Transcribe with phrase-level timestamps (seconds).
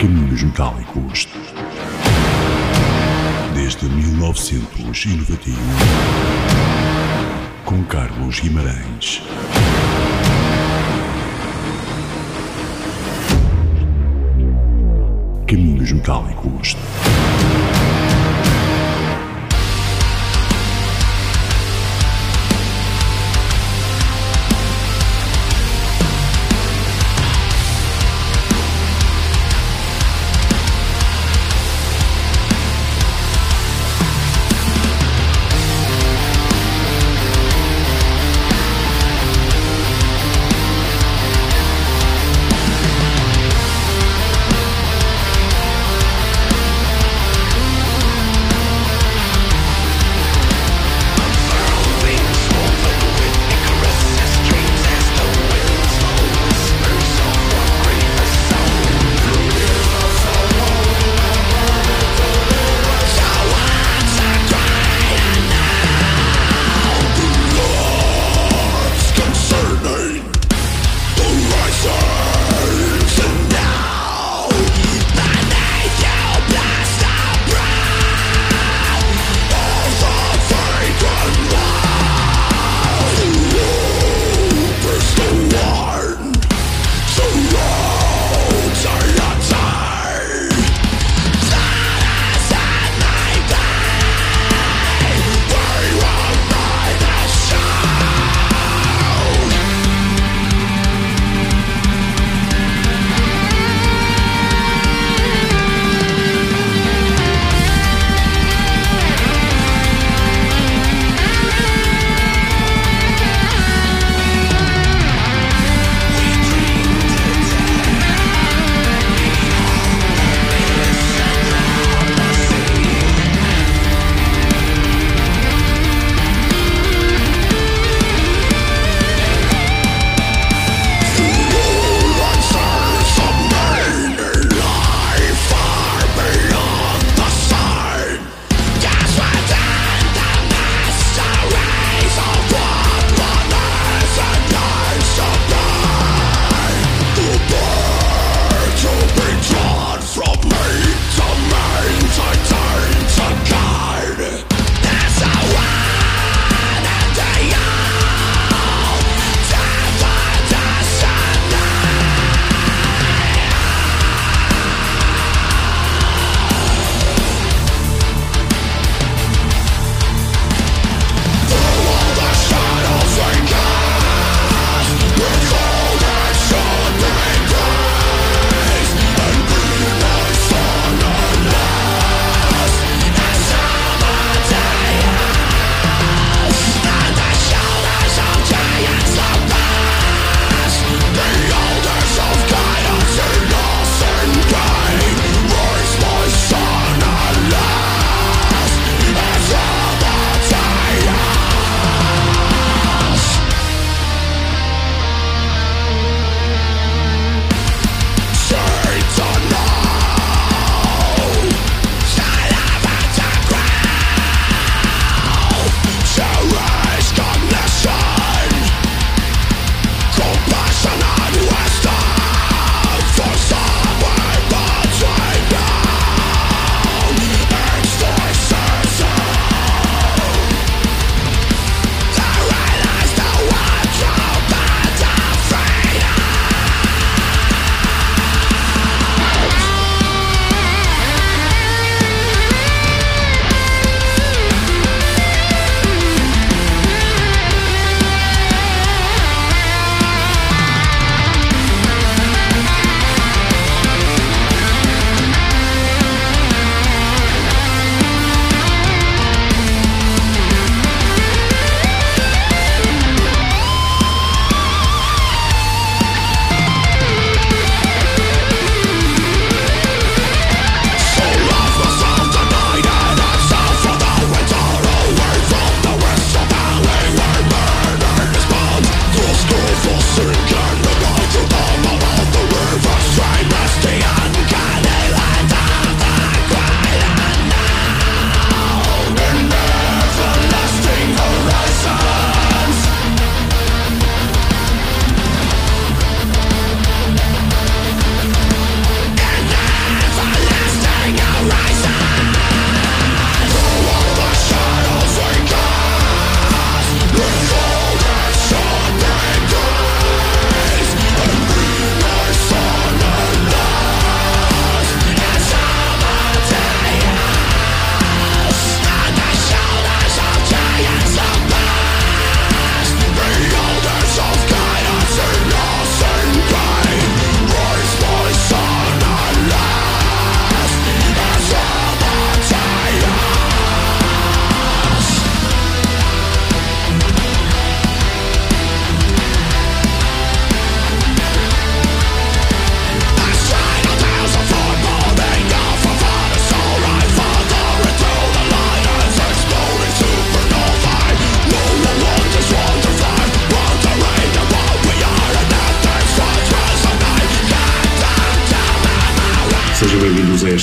[0.00, 1.28] Caminhos Metálicos.
[3.54, 5.54] Desde 1991.
[7.66, 9.22] Com Carlos Guimarães.
[15.46, 16.76] Caminhos Metálicos.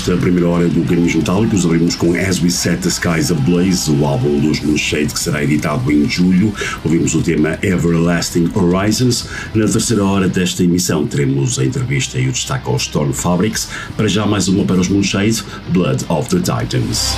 [0.08, 1.66] Esta primeira hora do Caminhos Metálicos.
[1.66, 5.92] Abrimos com As We Set the Skies Ablaze, o álbum dos Moonshade que será editado
[5.92, 6.54] em julho.
[6.86, 9.28] Ouvimos o tema Everlasting Horizons.
[9.54, 13.68] Na terceira hora desta emissão teremos a entrevista e o destaque aos Storm Fabrics.
[13.98, 15.44] Para já mais uma para os Moonshade,
[15.74, 17.18] Blood of the Titans.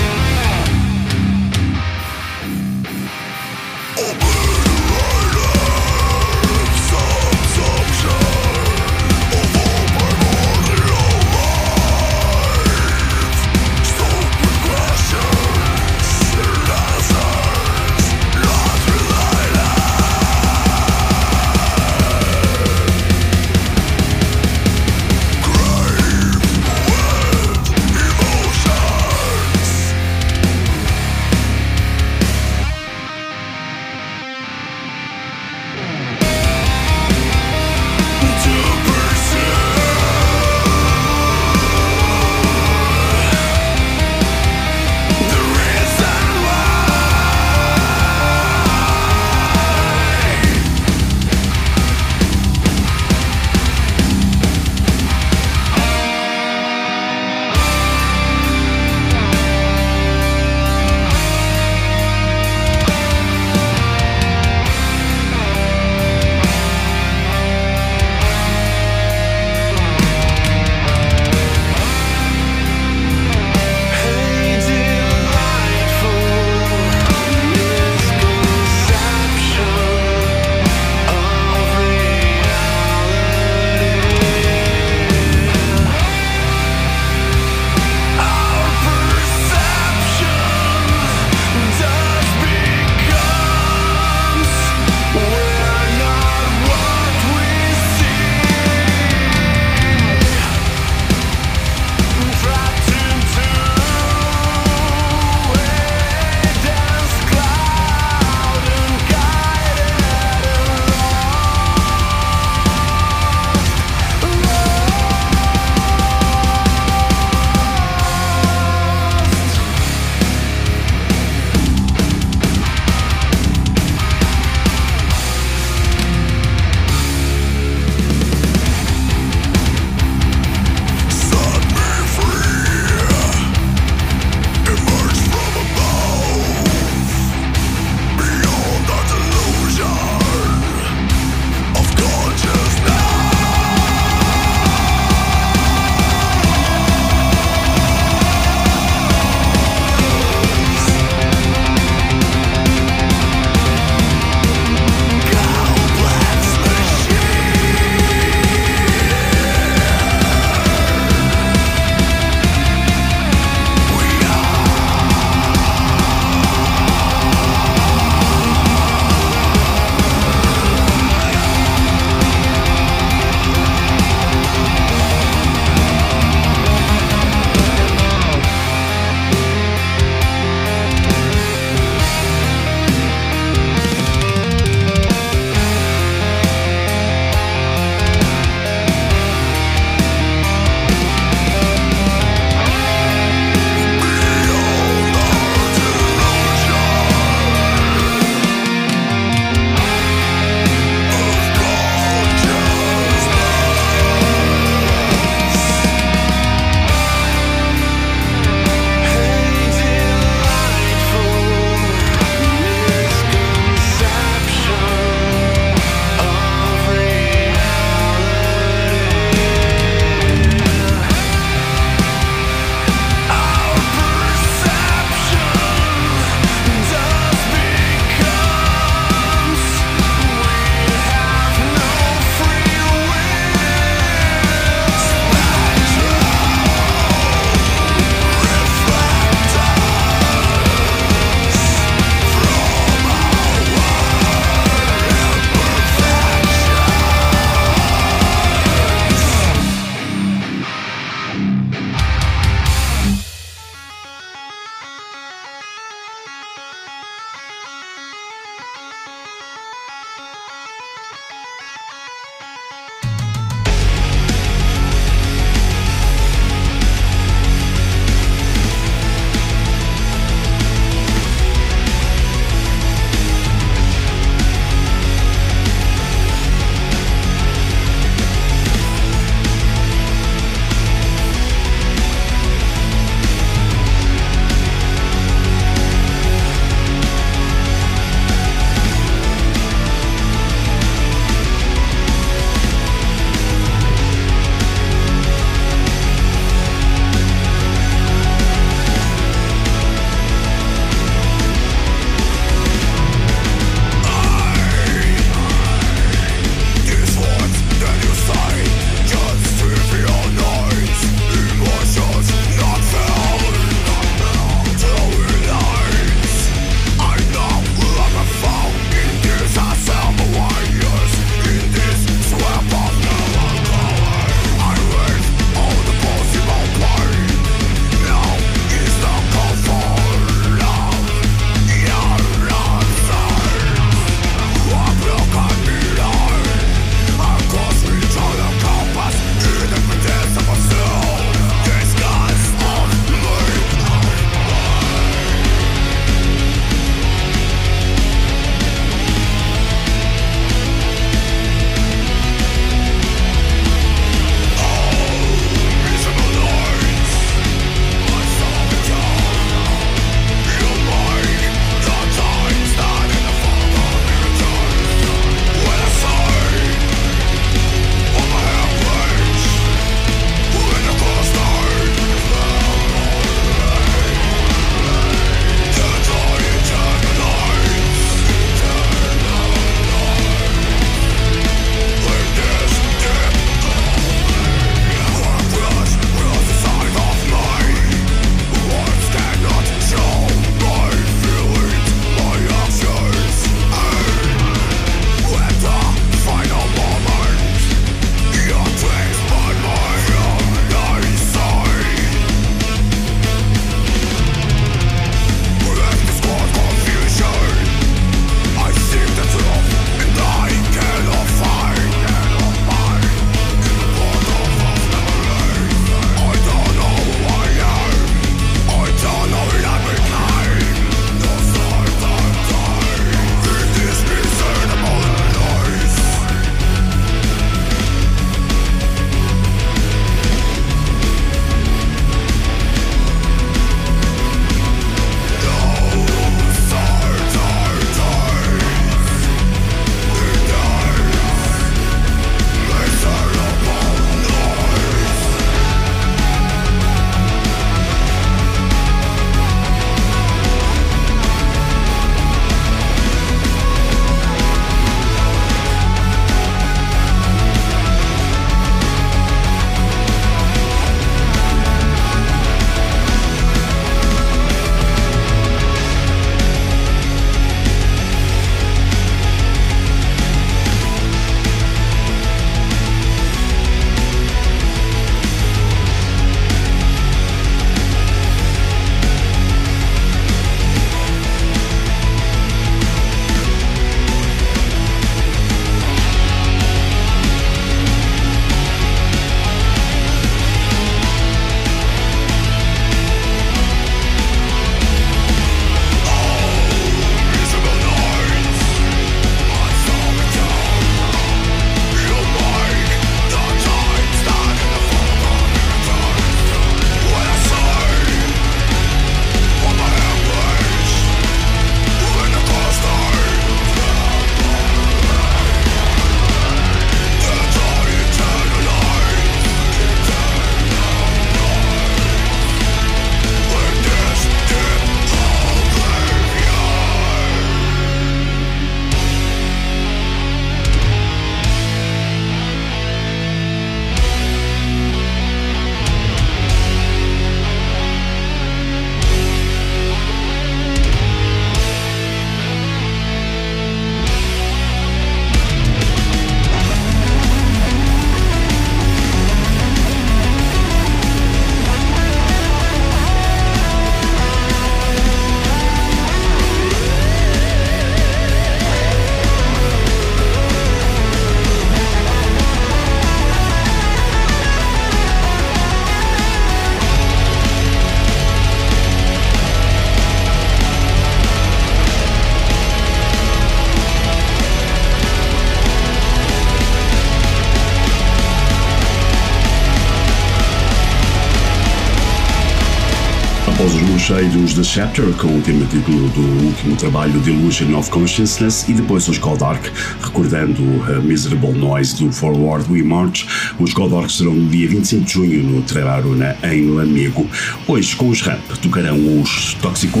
[584.12, 588.74] Cheiros The Chapter com o tema título do último trabalho de Illusion of Consciousness e
[588.74, 589.64] depois os Godark,
[590.02, 593.26] recordando a Miserable Noise do Forward We March.
[593.58, 597.26] Os Godark serão no dia 25 de junho no Trararuna em Lamego.
[597.66, 600.00] Hoje com os Ramp tocarão os Toxico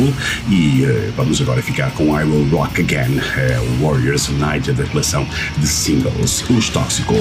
[0.50, 5.26] e uh, vamos agora ficar com I Will Rock Again, uh, Warriors United, da coleção
[5.56, 7.14] de singles, os Toxico.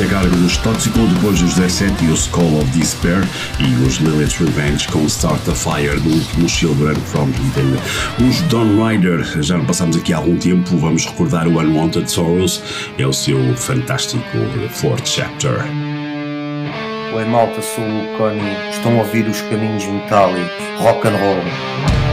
[0.00, 3.22] A cargo dos Tóxico, depois os 17 e o Skull of Despair
[3.60, 8.28] e os Lilith's Revenge com Start a Fire do último Children from Eden.
[8.28, 12.60] Os Dawn Rider, já não passamos aqui há algum tempo, vamos recordar o Unwanted Sorrows,
[12.98, 14.24] é o seu fantástico
[14.70, 15.64] Fourth Chapter.
[17.14, 22.03] Oi malta, sou o Connie, estão a ouvir os caminhos metálicos, rock and roll.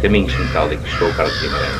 [0.00, 1.79] Caminhos Metálicos com o Carlos Guimarães.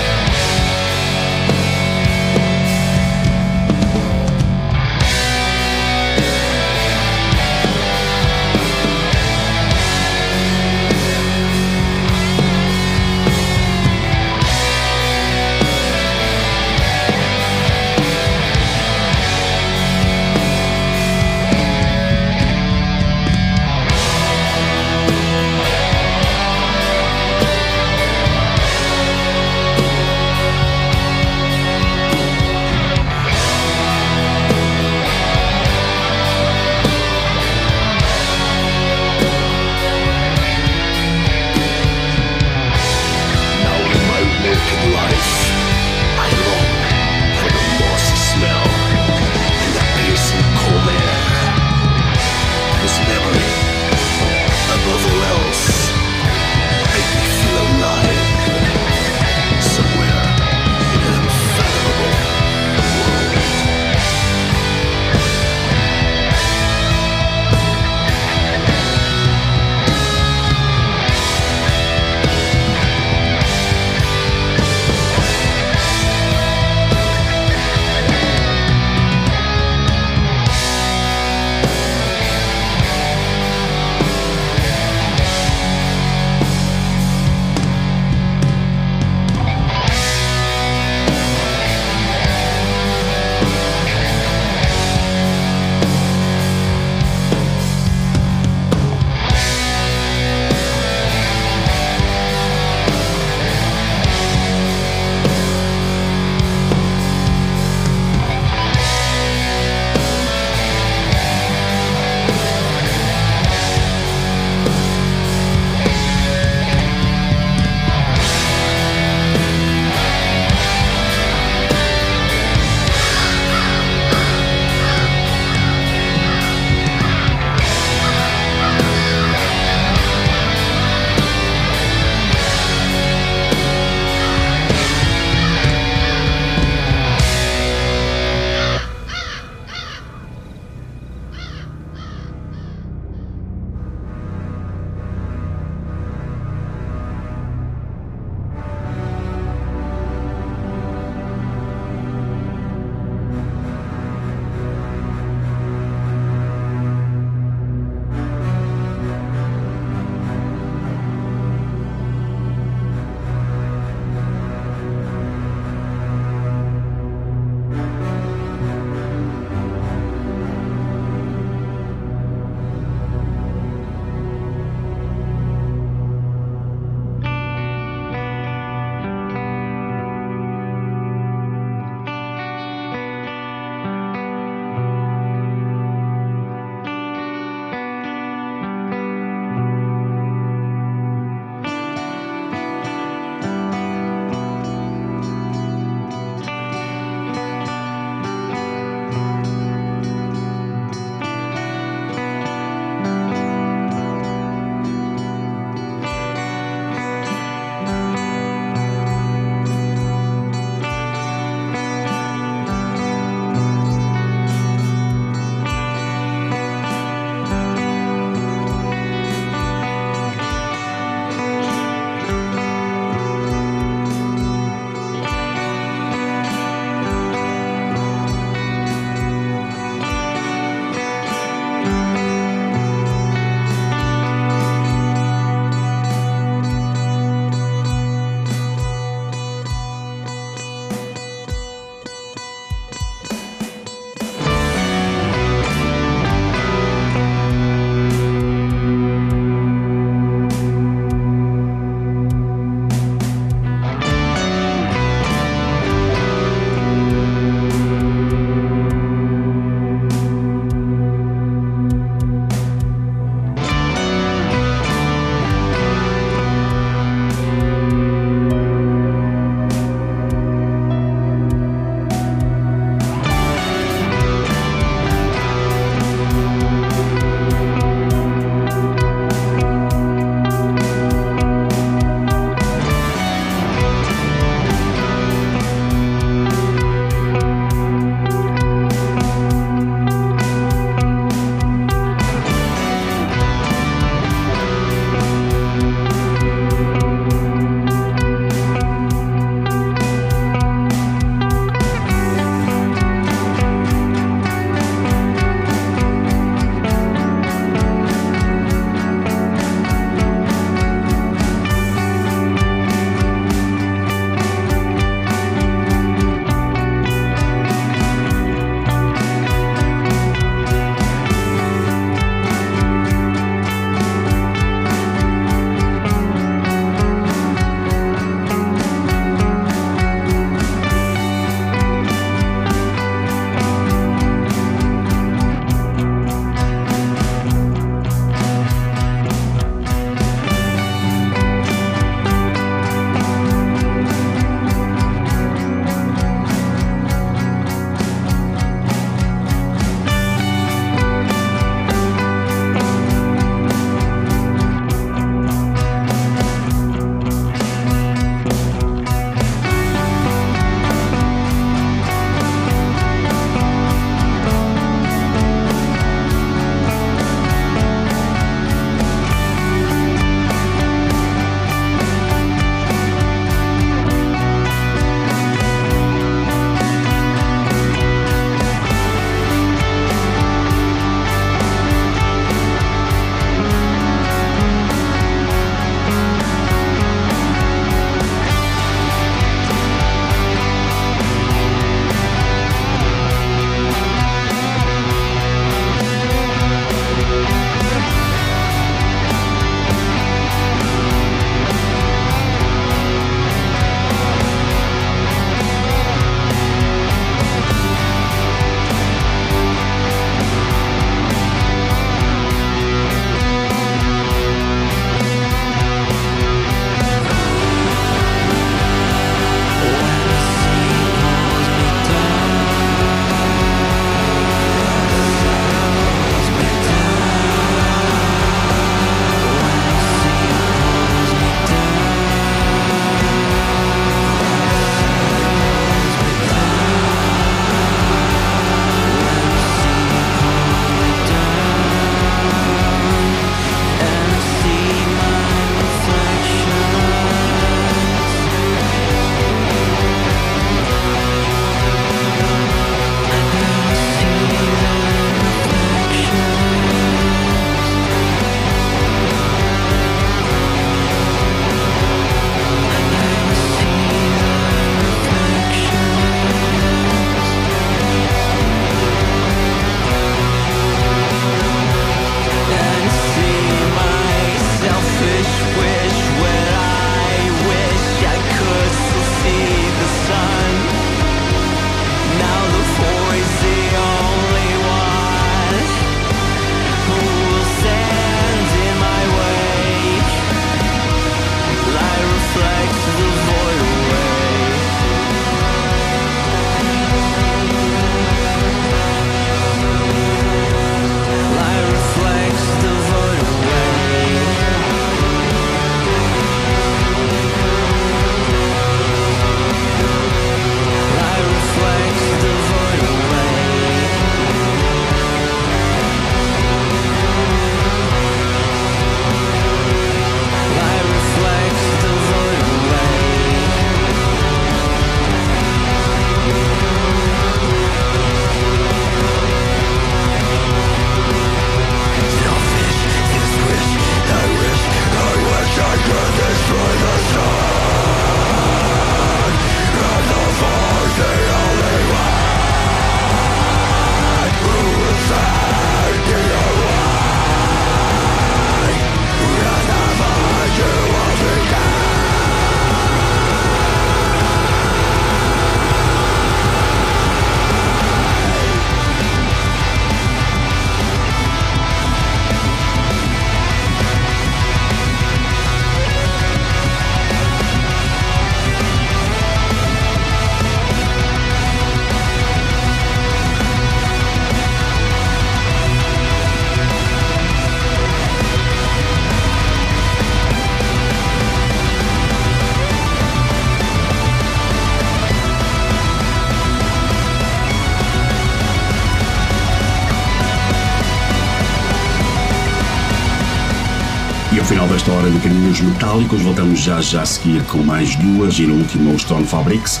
[595.00, 596.42] Final desta hora de Caminhos Metálicos.
[596.42, 600.00] Voltamos já já a seguir com mais duas e no último os Stone Fabrics.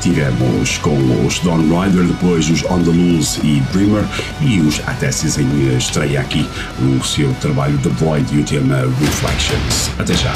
[0.00, 0.96] Tivemos com
[1.26, 4.04] os Dawn Rider, depois os On the Loose e Dreamer
[4.40, 6.48] e os Atessis em estreia aqui
[6.80, 9.90] o seu trabalho The Void e o tema Reflections.
[9.98, 10.32] Até já.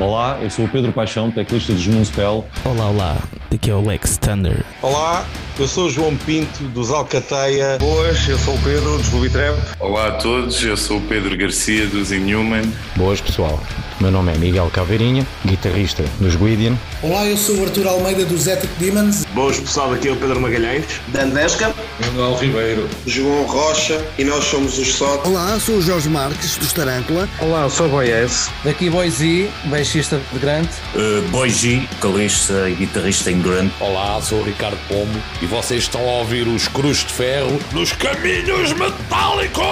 [0.00, 2.46] Olá, eu sou o Pedro Paixão, teclista de Moonspell.
[2.64, 3.16] Olá, olá,
[3.50, 4.64] daqui é o Lex Thunder.
[4.80, 5.26] Olá,
[5.58, 7.76] eu sou o João Pinto dos Alcateia.
[7.78, 9.58] Boas, eu sou o Pedro dos Ruby Trap.
[9.90, 12.62] Olá a todos, eu sou o Pedro Garcia dos Inhuman.
[12.94, 13.60] Boas pessoal,
[14.00, 16.78] meu nome é Miguel Caveirinha, guitarrista dos Guidian.
[17.02, 19.24] Olá, eu sou o Arthur Almeida dos Ethic Demons.
[19.34, 20.84] Boas pessoal, aqui é o Pedro Magalhães.
[21.08, 21.74] Dandesca.
[22.06, 22.88] Manuel Ribeiro.
[23.06, 25.28] João Rocha e nós somos os SOT.
[25.28, 27.28] Olá, sou o Jorge Marques dos Tarântula.
[27.40, 28.50] Olá, sou o Boyes.
[28.64, 30.68] Daqui Boyzi, baixista de Grant.
[30.94, 33.70] Uh, Boyzi, calista e guitarrista em Grant.
[33.80, 37.92] Olá, sou o Ricardo Pomo e vocês estão a ouvir os Cruz de Ferro nos
[37.92, 39.64] Caminhos Metálicos!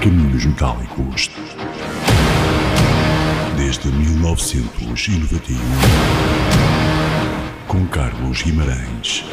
[0.00, 1.30] Caminhos Metálicos.
[3.82, 5.58] Desde 1991.
[7.66, 9.24] Com Carlos Guimarães.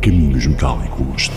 [0.00, 1.30] Caminhos Metálicos.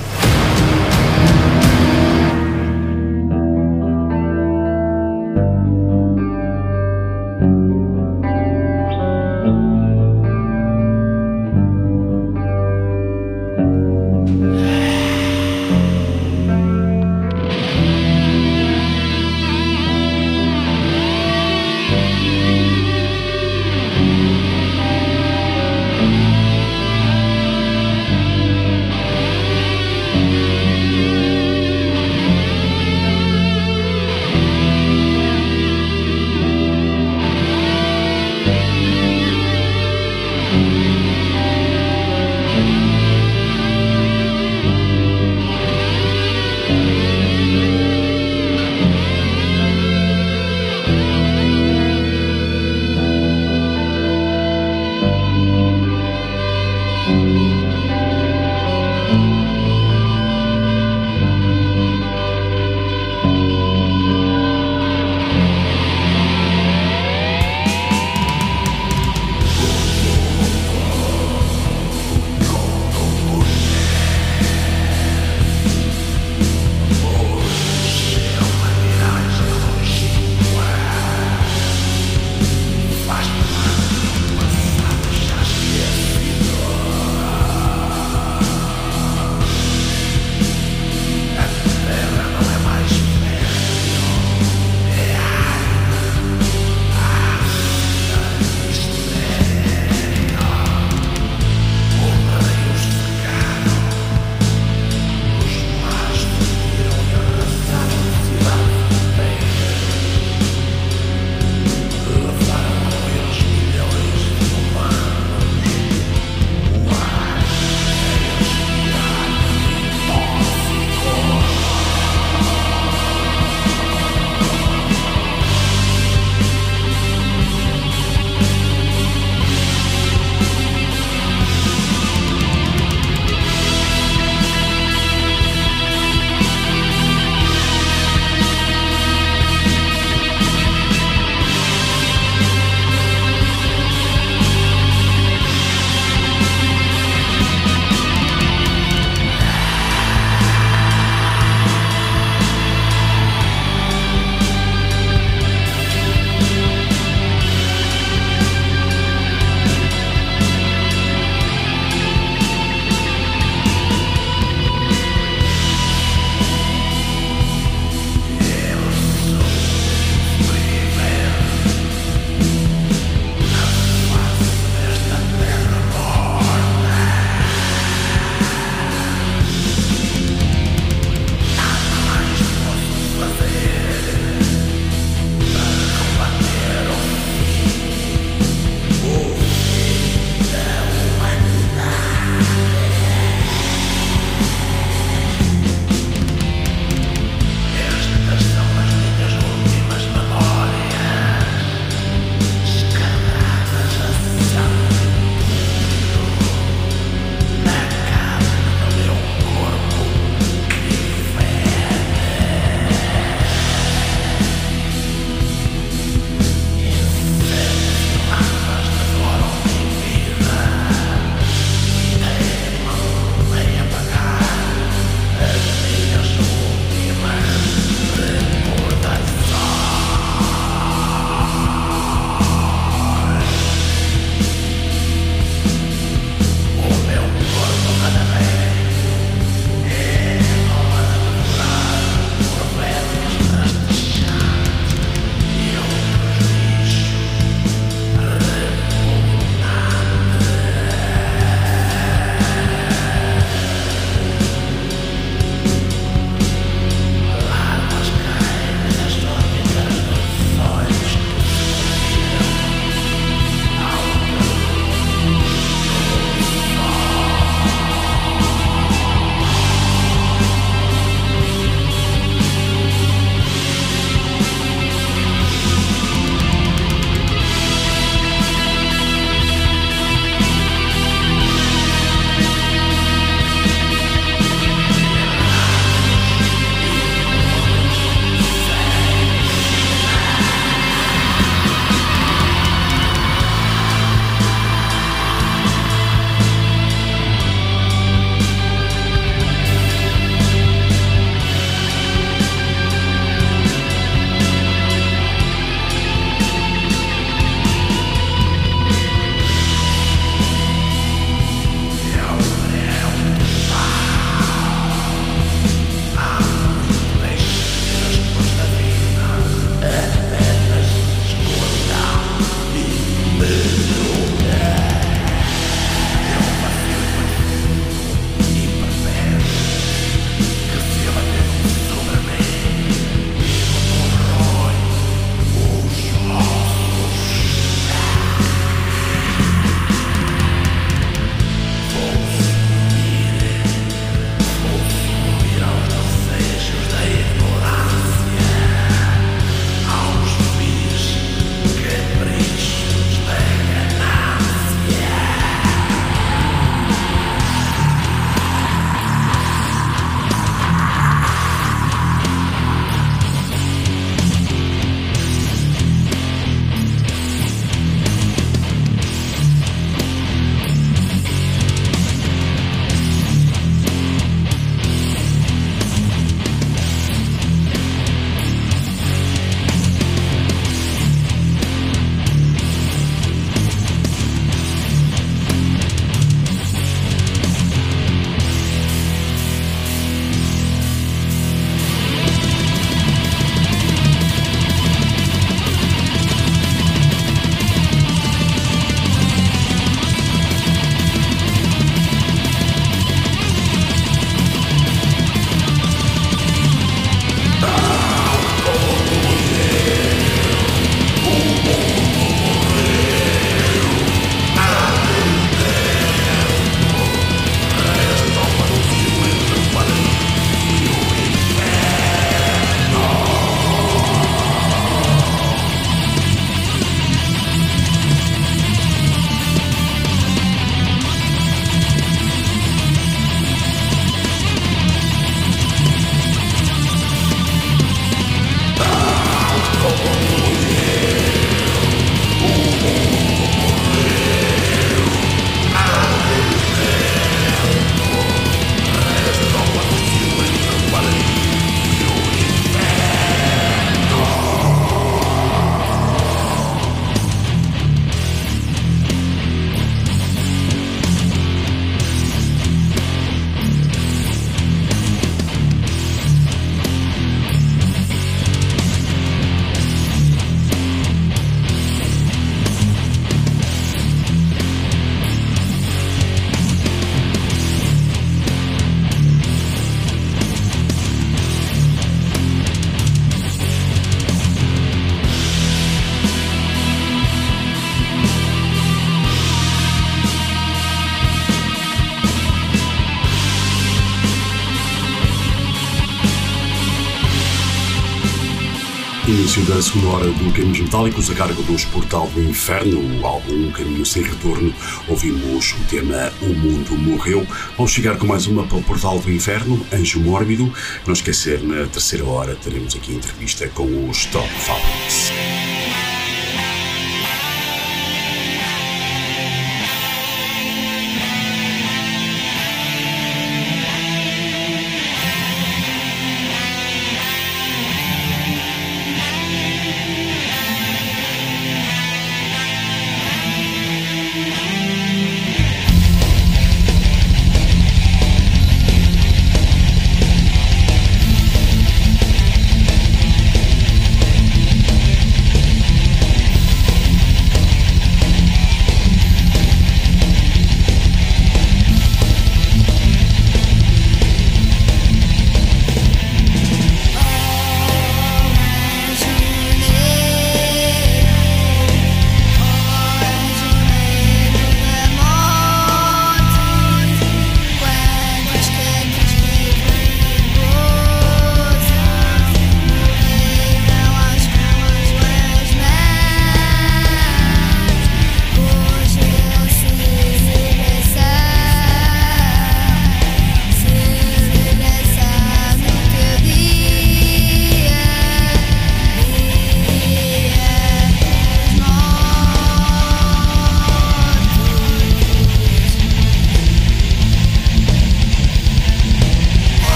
[499.62, 504.06] Da segunda hora do Caminhos Metálicos, a cargo dos Portal do Inferno, o álbum Caminho
[504.06, 504.74] Sem Retorno.
[505.08, 507.48] Ouvimos o tema O Mundo Morreu.
[507.78, 510.72] Vamos chegar com mais uma para o Portal do Inferno, Anjo Mórbido.
[511.06, 515.35] Não esquecer, na terceira hora teremos aqui entrevista com os Top Fabrics.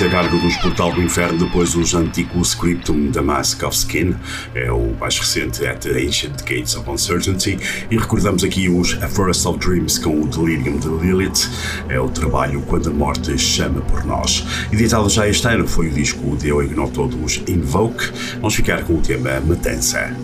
[0.00, 4.14] A cargo dos Portal do Inferno, depois os antigos Scriptum da Mask of Skin,
[4.54, 7.58] é o mais recente At the Ancient Gates of Uncertainty,
[7.90, 11.50] e recordamos aqui os A Forest of Dreams com o Delirium de Lilith,
[11.88, 14.46] é o trabalho Quando a Morte Chama por Nós.
[14.72, 19.00] Editado já este ano foi o disco de Ignoto dos Invoke, vamos ficar com o
[19.00, 20.16] tema Matança.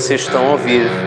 [0.00, 0.99] Vocês estão a ouvir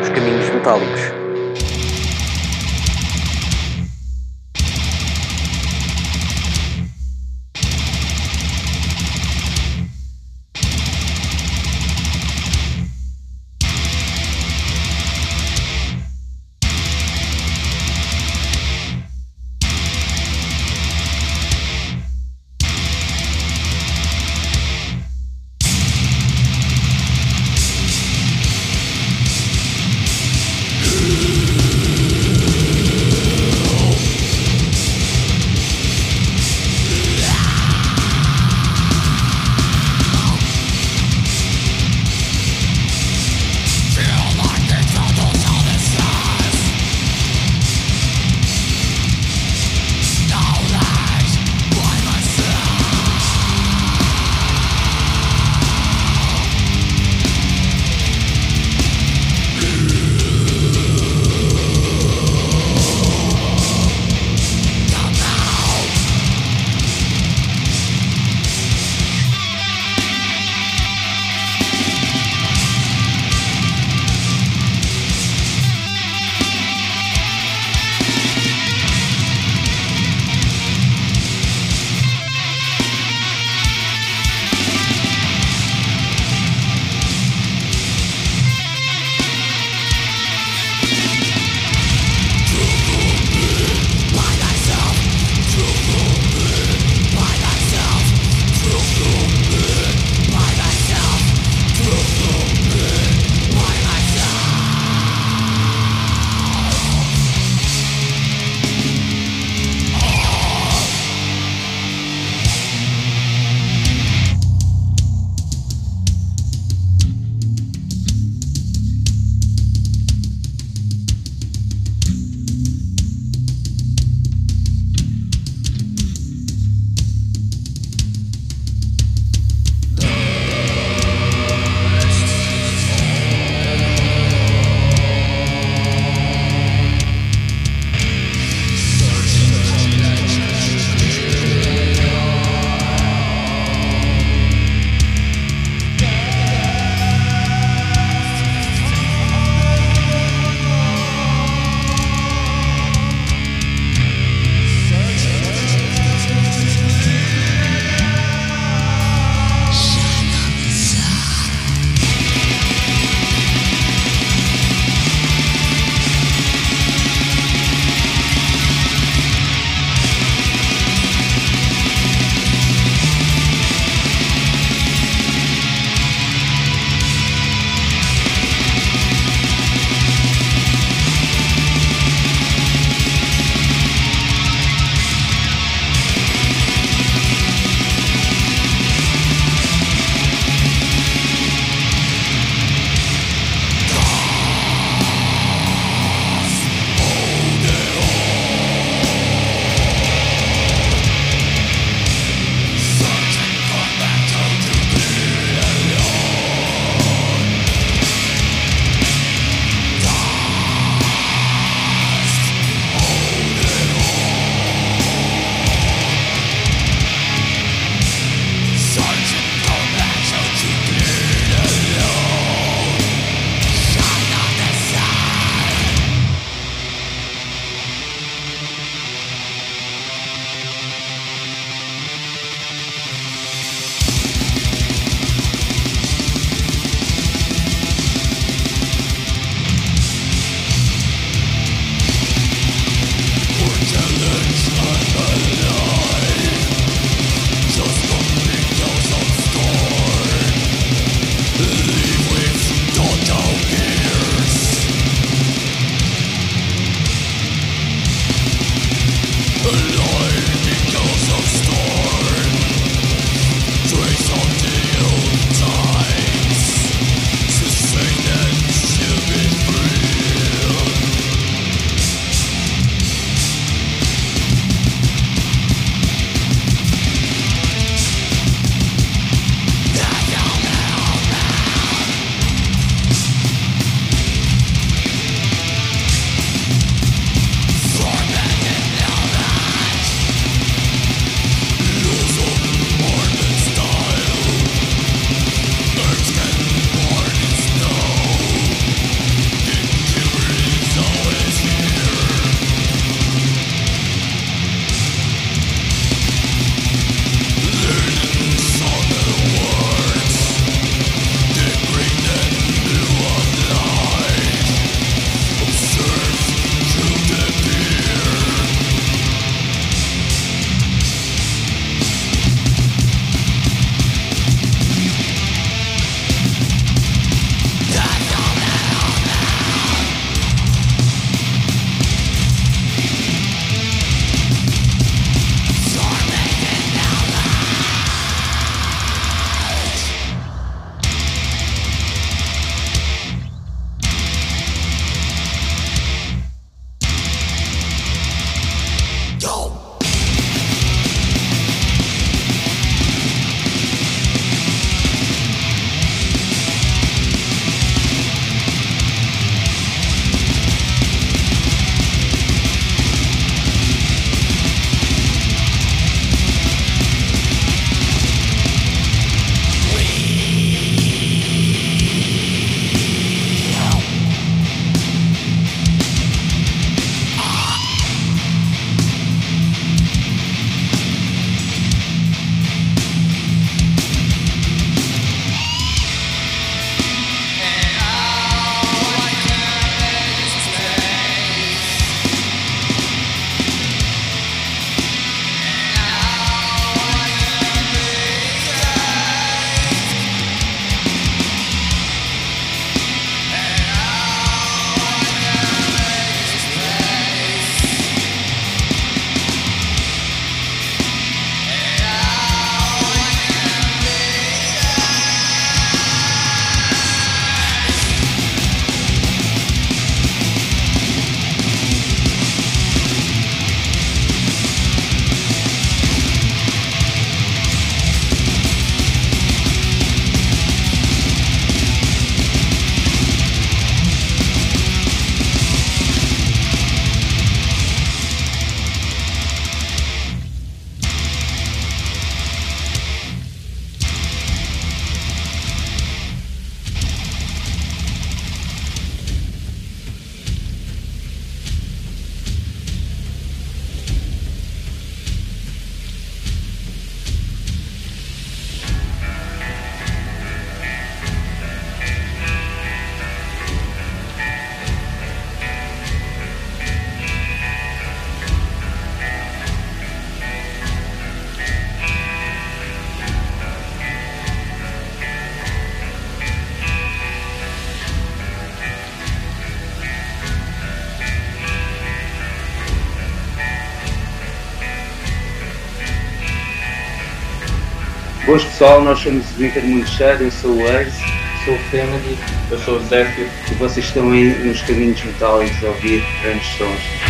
[488.84, 491.24] pessoal, nós somos o Winter Muncheiro, eu sou o Ace,
[491.64, 492.38] sou o Kennedy,
[492.70, 497.23] eu sou o Zéfio e vocês estão aí nos caminhos metálicos a ouvir grandes sons.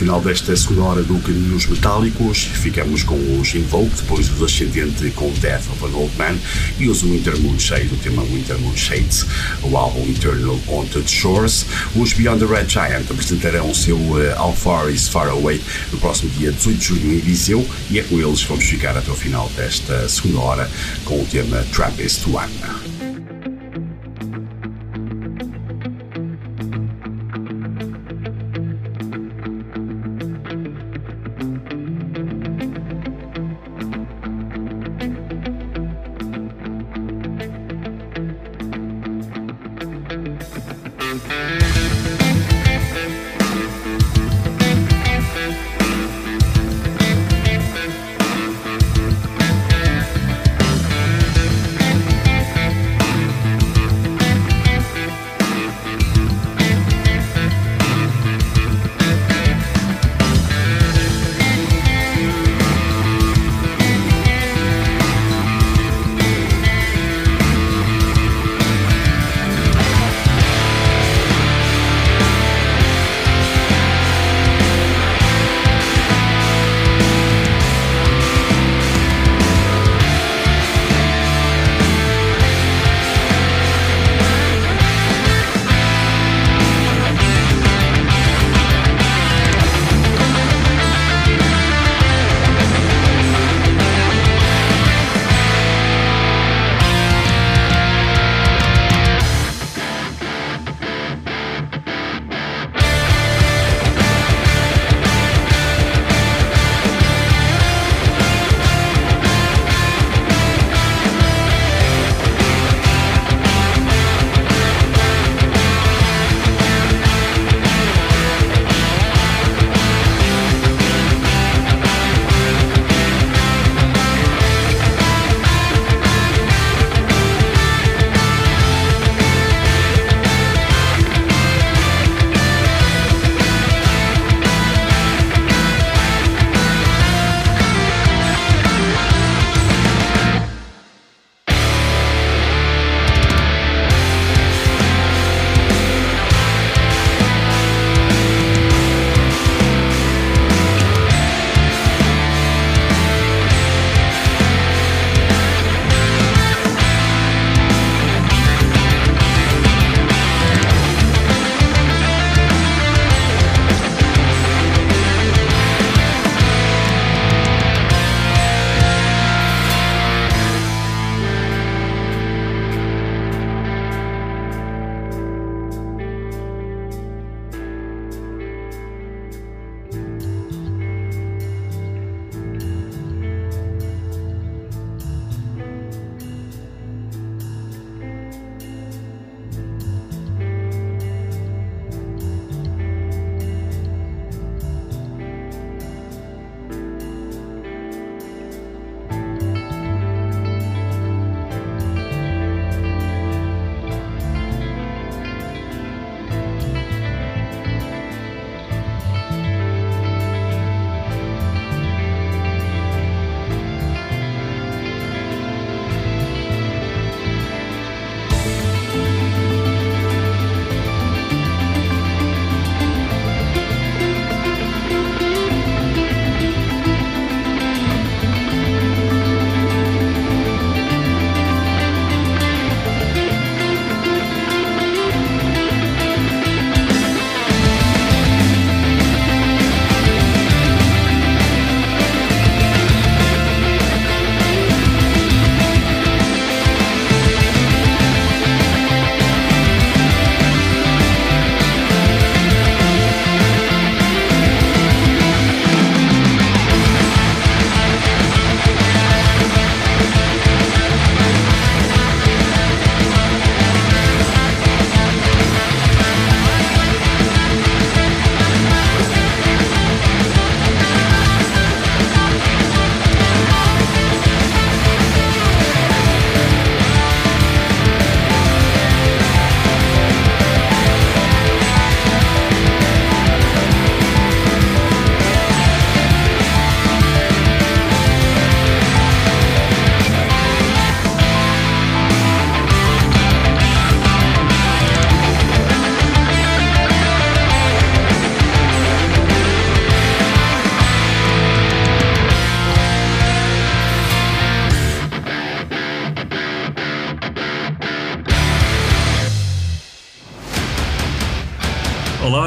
[0.00, 2.44] Final desta segunda hora do Caminhos Metálicos.
[2.44, 6.38] Ficamos com os Invoke, depois do Ascendente com Death of an Old Man
[6.78, 9.26] e os Winter Moon Shade, o tema Winter Moon Shades,
[9.62, 11.66] o álbum Eternal Haunted Shores.
[11.94, 15.60] Os Beyond the Red Giant apresentarão o seu uh, How Far Is Far Away
[15.92, 18.96] no próximo dia 18 de junho em Viseu e é com eles que vamos ficar
[18.96, 20.70] até o final desta segunda hora
[21.04, 22.79] com o tema Trappist One.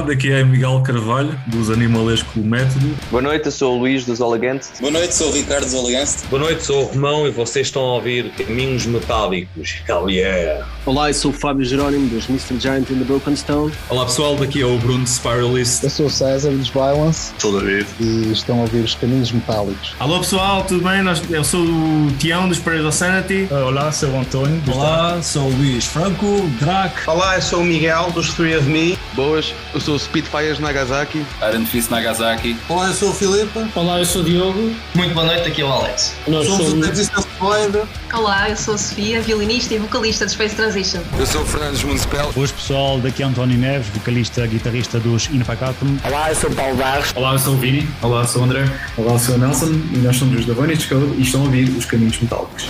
[0.05, 2.95] Daqui é Miguel Carvalho, dos Animalesco Método.
[3.09, 4.71] Boa noite, eu sou o Luís dos Olegantes.
[4.79, 6.23] Boa noite, sou o Ricardo dos Olegantes.
[6.29, 9.81] Boa noite, sou o Romão e vocês estão a ouvir Caminhos Metálicos.
[9.87, 10.65] Hell yeah!
[10.85, 12.59] Olá, eu sou o Fábio Jerónimo dos Mr.
[12.59, 13.71] Giant in the Broken Stone.
[13.89, 15.83] Olá pessoal, daqui é o Bruno Spiralist.
[15.83, 17.31] Eu sou o César dos Violence.
[17.37, 17.87] Sou o David.
[17.99, 19.95] E estão a ouvir os Caminhos Metálicos.
[19.99, 21.01] Alô pessoal, tudo bem?
[21.29, 23.47] Eu sou o Tião dos Prairies of Sanity.
[23.51, 24.61] Olá, sou o António.
[24.71, 26.93] Olá, sou o Luís Franco, Drac.
[27.07, 28.97] Olá, eu sou o Miguel dos Three of Me.
[29.15, 31.23] Boas, eu sou o Spitfires Nagasaki.
[31.51, 32.57] Iron Fist Nagasaki.
[32.67, 33.59] Olá, eu sou o Filipe.
[33.75, 34.75] Olá, eu sou o Diogo.
[34.95, 36.15] Muito boa noite, aqui é o Alex.
[36.27, 37.79] Nós somos, somos o Resistance Void.
[38.13, 41.01] Olá, eu sou a Sofia, violinista e vocalista de Space Transition.
[41.17, 42.31] Eu sou o Fernandes Municipal.
[42.35, 45.97] Hoje pessoal, daqui é António Neves, vocalista, guitarrista dos Infacatum.
[46.03, 47.11] Olá, eu sou o Paulo Barros.
[47.15, 47.87] Olá, eu sou o Vini.
[48.01, 48.65] Olá, eu sou o André.
[48.97, 51.43] Olá, eu sou o Nelson e nós somos os da Vantage Code e estão a
[51.43, 52.65] ouvir os Caminhos Metálicos.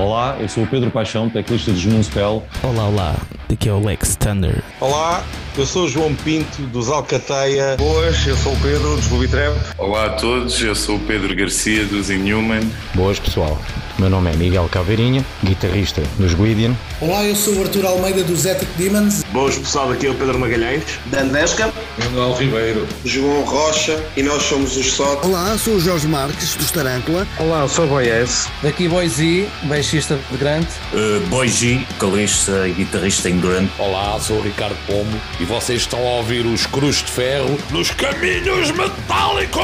[0.00, 2.42] Olá, eu sou o Pedro Paixão, teclista dos Moonspell.
[2.62, 3.14] Olá, olá,
[3.46, 4.62] daqui é o Lex Thunder.
[4.80, 5.22] Olá,
[5.56, 7.76] eu sou o João Pinto dos Alcateia.
[7.76, 9.56] Boas, eu sou o Pedro dos Trap.
[9.78, 12.60] Olá a todos, eu sou o Pedro Garcia dos Inhuman.
[12.94, 13.60] Boas pessoal,
[13.98, 16.74] meu nome é Miguel Caveirinha, guitarrista dos Guidian.
[17.00, 19.22] Olá, eu sou o Arthur Almeida dos Ethic Demons.
[19.24, 20.82] Boas pessoal, aqui é o Pedro Magalhães.
[21.06, 21.72] Dandesca.
[21.98, 22.88] Manuel Ribeiro.
[23.04, 25.26] João Rocha e nós somos os SOT.
[25.26, 27.26] Olá, sou o Jorge Marques dos Tarântula.
[27.38, 28.48] Olá, eu sou o Boies.
[28.62, 30.66] Daqui Boise, baixista de Grant.
[30.94, 33.68] Uh, Boise, vocalista e guitarrista em Grant.
[33.78, 37.90] Olá, sou o Ricardo Pomo e vocês estão a ouvir os Cruz de Ferro nos
[37.90, 39.60] Caminhos Metálicos!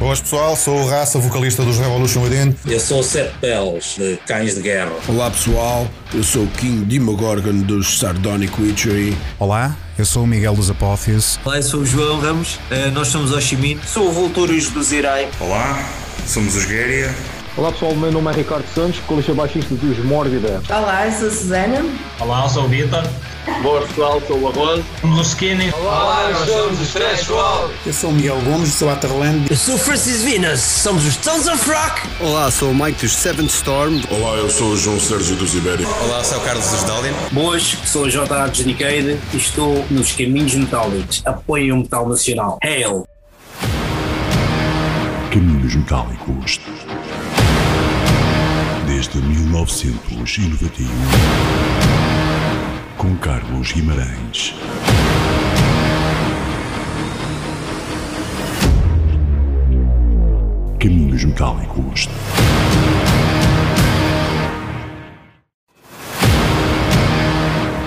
[0.00, 2.56] Boas pessoal, sou o Raça, vocalista dos Revolution Within.
[2.66, 4.90] Eu sou o Sete Peles, de Cães de Guerra.
[5.06, 9.16] Olá pessoal, eu sou o King Demogorgon dos Sardonic Witchery.
[9.38, 11.38] Olá, eu sou o Miguel dos Apófios.
[11.44, 12.58] Olá, eu sou o João Ramos,
[12.92, 13.78] nós somos Oshimin.
[13.86, 15.28] Sou o Vultúrios do Zirai.
[15.38, 15.88] Olá,
[16.26, 17.14] somos os Guéria.
[17.54, 20.62] Olá pessoal, meu nome é Ricardo Santos, colista baixista dos Mórbida.
[20.70, 21.84] Olá, eu sou a Susana.
[22.18, 23.02] Olá, eu sou o Vitor.
[23.62, 24.82] Boa pessoal, sou o Arroz.
[25.02, 25.70] Somos o Skinny.
[25.78, 27.74] Olá, nós somos os Threshold.
[27.84, 29.50] Eu sou o Miguel Gomes, sou a Terland.
[29.50, 32.00] Eu sou o Francis Venus, somos os Tons of Rock.
[32.20, 34.00] Olá, sou o Mike dos Seventh Storm.
[34.10, 35.92] Olá, eu sou o João Sérgio dos Ibérico.
[36.04, 37.12] Olá, sou o Carlos dos Dalian.
[37.32, 38.46] Boas, sou o J.A.
[38.46, 41.20] Decade e estou nos Caminhos Metálicos.
[41.26, 42.58] Apoiem o metal nacional.
[42.64, 43.06] Hail!
[45.30, 46.58] Caminhos Metálicos
[49.02, 50.86] desde 1991
[52.96, 54.54] com Carlos Guimarães.
[60.78, 62.08] Caminhos Metálicos.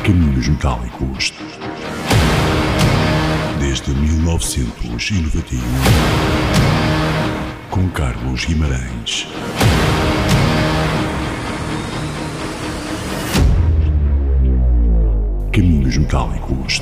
[0.03, 1.33] Caminhos Metálicos.
[3.61, 5.61] Desde 1991
[7.69, 9.27] com Carlos Guimarães.
[15.55, 16.81] Caminhos Metálicos.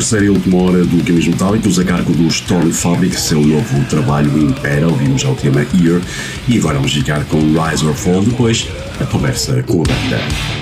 [0.00, 4.30] Terceira e última hora do Games Metálicos a cargo do Storm Fabric, seu novo trabalho
[4.38, 6.00] Impera, ouvimos já o tema Year
[6.48, 8.66] e agora vamos ficar com Rise or Fall, depois
[8.98, 10.59] a conversa com a banda.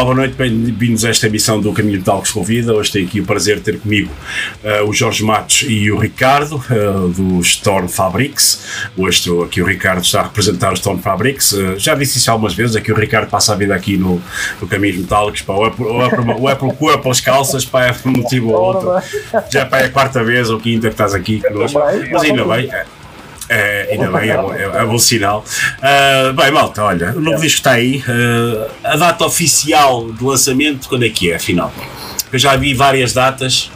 [0.00, 2.72] Olá, boa noite, bem-vindos a esta emissão do Caminho de Talcos Convida.
[2.72, 4.10] Hoje tenho aqui o prazer de ter comigo
[4.64, 8.64] uh, o Jorge Matos e o Ricardo, uh, do Storm Fabrics.
[8.96, 11.52] Hoje estou aqui, o Ricardo está a representar o Storm Fabrics.
[11.52, 14.22] Uh, já disse isso algumas vezes, aqui o Ricardo passa a vida aqui no,
[14.58, 17.84] no Caminhos Metálicos, pá, ou, é por, ou, é por, ou é pelas calças, pá,
[17.84, 18.90] é por um motivo ou outro.
[19.52, 21.78] Já pá, é a quarta vez ou quinta que estás aqui connosco,
[22.10, 22.72] mas ainda bem.
[22.72, 22.86] É,
[24.02, 25.44] ainda bem, é, é, é bom sinal.
[25.78, 27.98] Uh, bem, malta, olha, o novo disco está aí.
[27.98, 31.72] Uh, a data oficial de lançamento, quando é que é, afinal?
[32.32, 33.70] Eu já vi várias datas.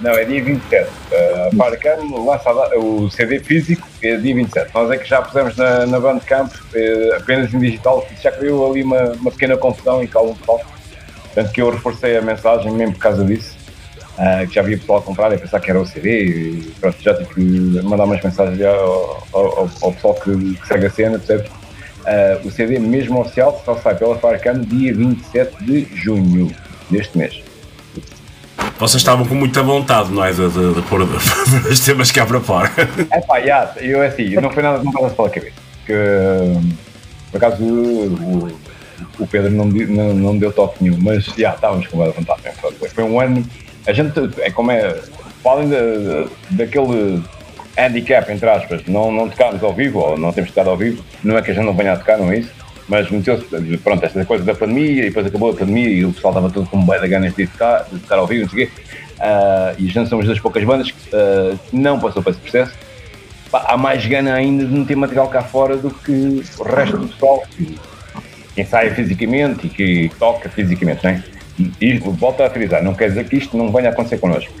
[0.00, 0.88] Não, é dia 27.
[0.88, 4.70] Uh, a Farcam lança o CD físico, é dia 27.
[4.72, 8.82] Nós é que já pusemos na, na Bandcamp, uh, apenas em digital, já criou ali
[8.82, 10.60] uma, uma pequena confusão e calma pessoal.
[11.34, 13.57] Tanto que eu reforcei a mensagem mesmo por causa disso.
[14.18, 16.96] Uh, que já havia pessoal a comprar e pensar que era o CD e pronto,
[17.00, 17.40] já tive que
[17.84, 21.48] mandar umas mensagens ao, ao, ao pessoal que, que, segue a cena, percebes?
[21.48, 26.50] Uh, o CD mesmo oficial só sai pela Farcam dia 27 de junho
[26.90, 27.40] deste mês.
[28.78, 30.32] Vocês estavam com muita vontade, não é?
[30.32, 31.02] De, de, de pôr
[31.70, 32.70] os temas cá para fora.
[33.10, 35.56] É pá, yeah, eu assim, não foi nada me passasse pela cabeça.
[35.86, 35.94] Que,
[37.30, 38.48] Por acaso o,
[39.18, 42.40] o Pedro não, não, não deu toque nenhum, mas já estávamos com uma vontade.
[42.94, 43.44] foi um ano.
[43.88, 44.94] A gente é como é.
[45.42, 47.22] Falem da- daquele
[47.76, 51.38] handicap, entre aspas, não, não tocarmos ao vivo, ou não temos tocado ao vivo, não
[51.38, 52.50] é que a gente não venha a tocar, não é isso?
[52.88, 53.44] Mas meteu-se,
[53.78, 56.68] pronto, esta coisa da pandemia, e depois acabou a pandemia e o pessoal estava todo
[56.68, 58.72] com bem da ganas de tocar, de tocar ao vivo, não sei o quê.
[59.20, 62.72] Ah, e a gente somos das poucas bandas que ah, não passou por esse processo.
[63.50, 67.08] Pá, há mais gana ainda de meter material cá fora do que o resto do
[67.08, 67.78] pessoal que
[68.56, 71.22] ensaia fisicamente e que toca fisicamente, não é?
[71.80, 74.52] E volto a frisar, não quer dizer que isto não venha a acontecer connosco,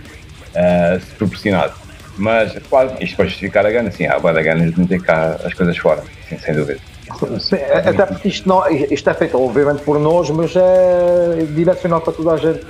[0.54, 1.72] ah, se proporcionado.
[2.16, 5.38] Mas, claro, isto para justificar a gana, sim, há bué da gana de meter cá
[5.44, 6.80] as coisas fora, sim, sem dúvida.
[7.40, 12.12] Sim, até porque isto, não, isto é feito, obviamente, por nós, mas é direcionado para
[12.12, 12.66] toda a gente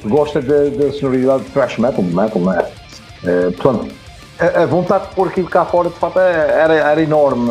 [0.00, 2.66] que gosta da da sonoridade de thrash metal, metal, não é?
[3.24, 3.92] Eh, portanto,
[4.38, 7.48] a, a vontade de pôr aquilo cá fora, de facto, é- era, era enorme.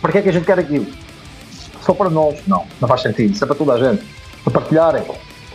[0.00, 0.86] Para que é que a gente quer aquilo?
[1.82, 2.36] Só para nós?
[2.46, 3.32] Não, não faz sentido.
[3.32, 4.02] Isso é para toda a gente.
[4.44, 5.02] Para partilharem,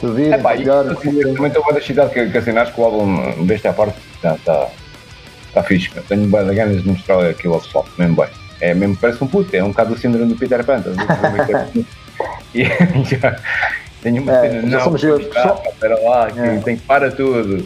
[0.05, 0.97] para ouvirem, É pá, e partilharem.
[1.55, 4.67] eu bem excitado que, que assinaste que o álbum, deste à parte, está tá,
[5.53, 5.89] tá fixe.
[6.07, 8.27] Tenho bem de ganas de mostrar aquilo ao pessoal, mesmo bem.
[8.61, 10.81] É mesmo, parece um puto, é um bocado o síndrome do Peter Pan.
[12.53, 12.63] e
[13.03, 13.35] já
[14.01, 16.57] tenho uma É, cena, não, somos vou eu, pá, espera lá, que É.
[16.63, 17.65] tem que parar tudo.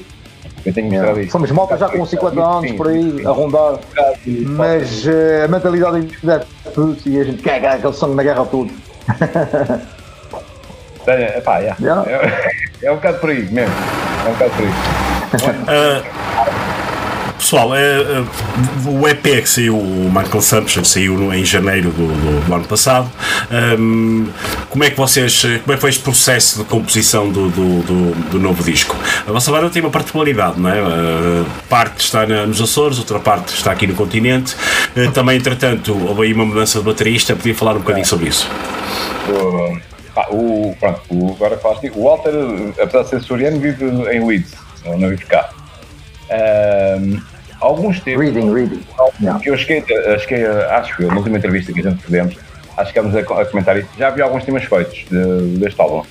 [0.66, 1.22] Eu tenho que mostrar Yeah.
[1.22, 1.32] isto.
[1.32, 3.80] Somos malta já com 50 anos por aí, a rondar.
[4.26, 8.72] Mas eh, a mentalidade é putz, e a gente quer aquele sangue na guerra tudo.
[11.18, 12.04] Tenho, epá, yeah.
[12.08, 12.52] É,
[12.88, 13.74] é um bocado por aí mesmo.
[14.26, 14.72] É um bocado por aí.
[15.68, 16.02] Ah,
[17.38, 18.24] pessoal, é, é,
[18.88, 22.66] o EP que saiu, o My Consumption, saiu no- em janeiro do, do- do ano
[22.66, 23.10] passado.
[23.50, 24.28] Ahm,
[24.70, 25.42] como é que vocês.
[25.42, 28.96] Como é que foi este processo de composição do, do, do- do novo disco?
[29.28, 30.80] A vossa banda tem uma particularidade, não é?
[30.80, 34.56] Ah, parte está na- nos Açores, outra parte está aqui no continente.
[34.96, 37.36] Ah, também, entretanto, houve aí uma mudança de baterista.
[37.36, 38.48] Podia falar um bocadinho sobre isso?
[39.30, 39.78] O,
[40.14, 42.34] pá, o, pronto, o, agora falaste, o Walter,
[42.82, 44.54] apesar de ser soriano, vive em Leeds,
[44.86, 45.50] não não vive cá.
[46.32, 47.20] Ahm,
[47.60, 48.26] alguns tempos.
[48.26, 48.82] Reading, reading.
[49.42, 49.84] Que eu cheguei,
[50.20, 52.36] cheguei acho eu, na última entrevista que a gente fizemos,
[52.78, 53.90] acho que estamos a, a comentar isso.
[53.98, 56.04] Já havia alguns temas feitos de- deste álbum.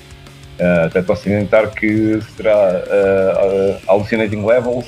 [0.85, 4.87] Até posso adiantar que será ah, ah, Hallucinating Levels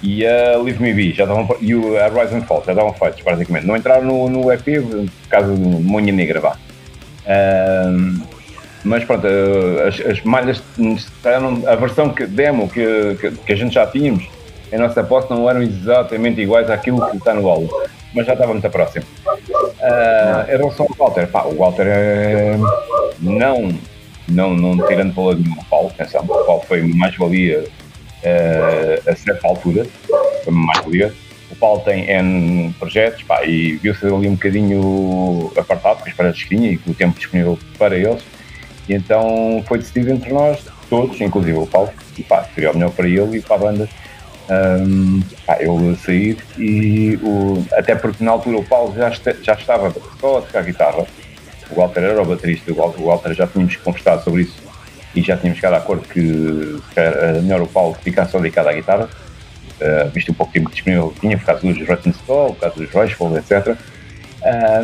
[0.00, 2.92] e a Leave Me Be já estavam, e o a Rise and Fall já estavam
[2.94, 3.66] feitos, praticamente.
[3.66, 6.56] Não entraram no, no EP por causa do Monha Negra, vá.
[7.26, 8.20] Ahm,
[8.84, 13.56] mas pronto, eh, as, as malhas estavam- a versão que, demo que, que, que a
[13.56, 14.24] gente já tínhamos
[14.72, 17.68] em nossa posse não eram exatamente iguais àquilo que está no álbum,
[18.14, 19.04] mas já estava muito próximo.
[19.82, 22.56] Ah, em relação ao Walter, pá, o Walter é,
[23.20, 23.72] não,
[24.28, 27.64] não, não tirando valor nenhum ao Paulo, atenção, o Paulo foi mais-valia
[28.22, 29.86] eh, a certa altura,
[30.44, 31.12] foi mais-valia.
[31.50, 36.42] O Paulo tem N projetos pá, e viu-se ali um bocadinho apartado com as paredes
[36.44, 38.22] que tinha e com o tempo disponível para eles.
[38.88, 42.90] E então foi decidido entre nós, todos, inclusive o Paulo, e pá, seria o melhor
[42.90, 43.88] para ele e para a banda.
[44.50, 49.52] Um, pá, ele sair e o, até porque na altura o Paulo já, este- já
[49.54, 51.06] estava só a tocar guitarra,
[51.70, 54.56] o Walter era o baterista, o Walter, o Walter já tínhamos conversado sobre isso
[55.14, 58.72] e já tínhamos chegado a acordo que era melhor o Paulo ficar só dedicado à
[58.72, 59.08] guitarra,
[59.80, 62.76] uh, visto o pouco tempo disponível que tinha, por causa dos Rotten Skull, por causa
[62.76, 63.76] dos Rochefort, etc.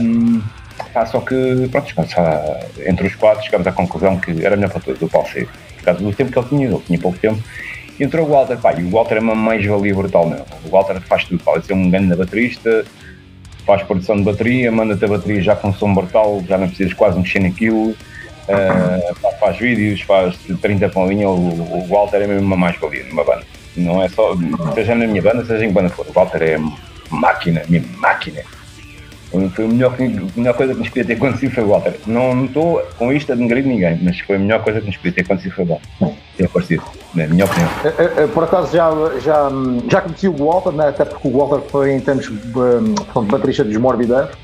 [0.01, 0.41] Um,
[0.93, 1.95] pá, só que, pronto,
[2.87, 5.85] entre os quatro chegámos à conclusão que era melhor para todos o Paulo sair, por
[5.85, 7.43] causa do tempo que ele tinha, ele tinha pouco tempo.
[8.01, 10.45] Entrou o Walter, pá, e o Walter é uma mais-valia brutal, meu.
[10.65, 12.85] O Walter faz tudo, pá, é um grande baterista,
[13.67, 17.19] faz produção de bateria, manda-te a bateria já com som brutal, já não precisas quase
[17.19, 22.47] mexer naquilo, uh, pá, faz vídeos, faz 30 com linha, o, o Walter é mesmo
[22.47, 23.45] uma mais-valia numa banda.
[23.77, 24.35] Não é só,
[24.75, 26.59] seja na minha banda, seja em banda for, o Walter é
[27.11, 28.43] máquina, minha máquina.
[29.31, 31.95] Foi a melhor, a melhor coisa que nos podia ter acontecido foi o Walter.
[32.07, 35.13] Não estou com isto a denegrir ninguém, mas foi a melhor coisa que nos podia
[35.13, 35.89] ter acontecido foi o Walter.
[36.37, 36.83] Ter aparecido,
[37.15, 37.69] na minha opinião.
[38.33, 38.91] Por acaso já,
[39.21, 39.51] já,
[39.91, 40.89] já conheci o Walter, né?
[40.89, 44.35] até porque o Walter foi em termos portanto, baterista dos Morbid Earth.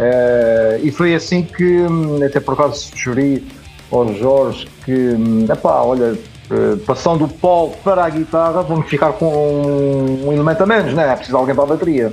[0.00, 3.46] Eh, e foi assim que hum, até por acaso sugeri
[3.92, 6.18] ao Jorge que, hum, epá, olha,
[6.50, 10.94] eh, passando o Paul para a guitarra, vamos ficar com um, um elemento a menos,
[10.94, 11.12] né?
[11.12, 12.10] É preciso alguém para a bateria.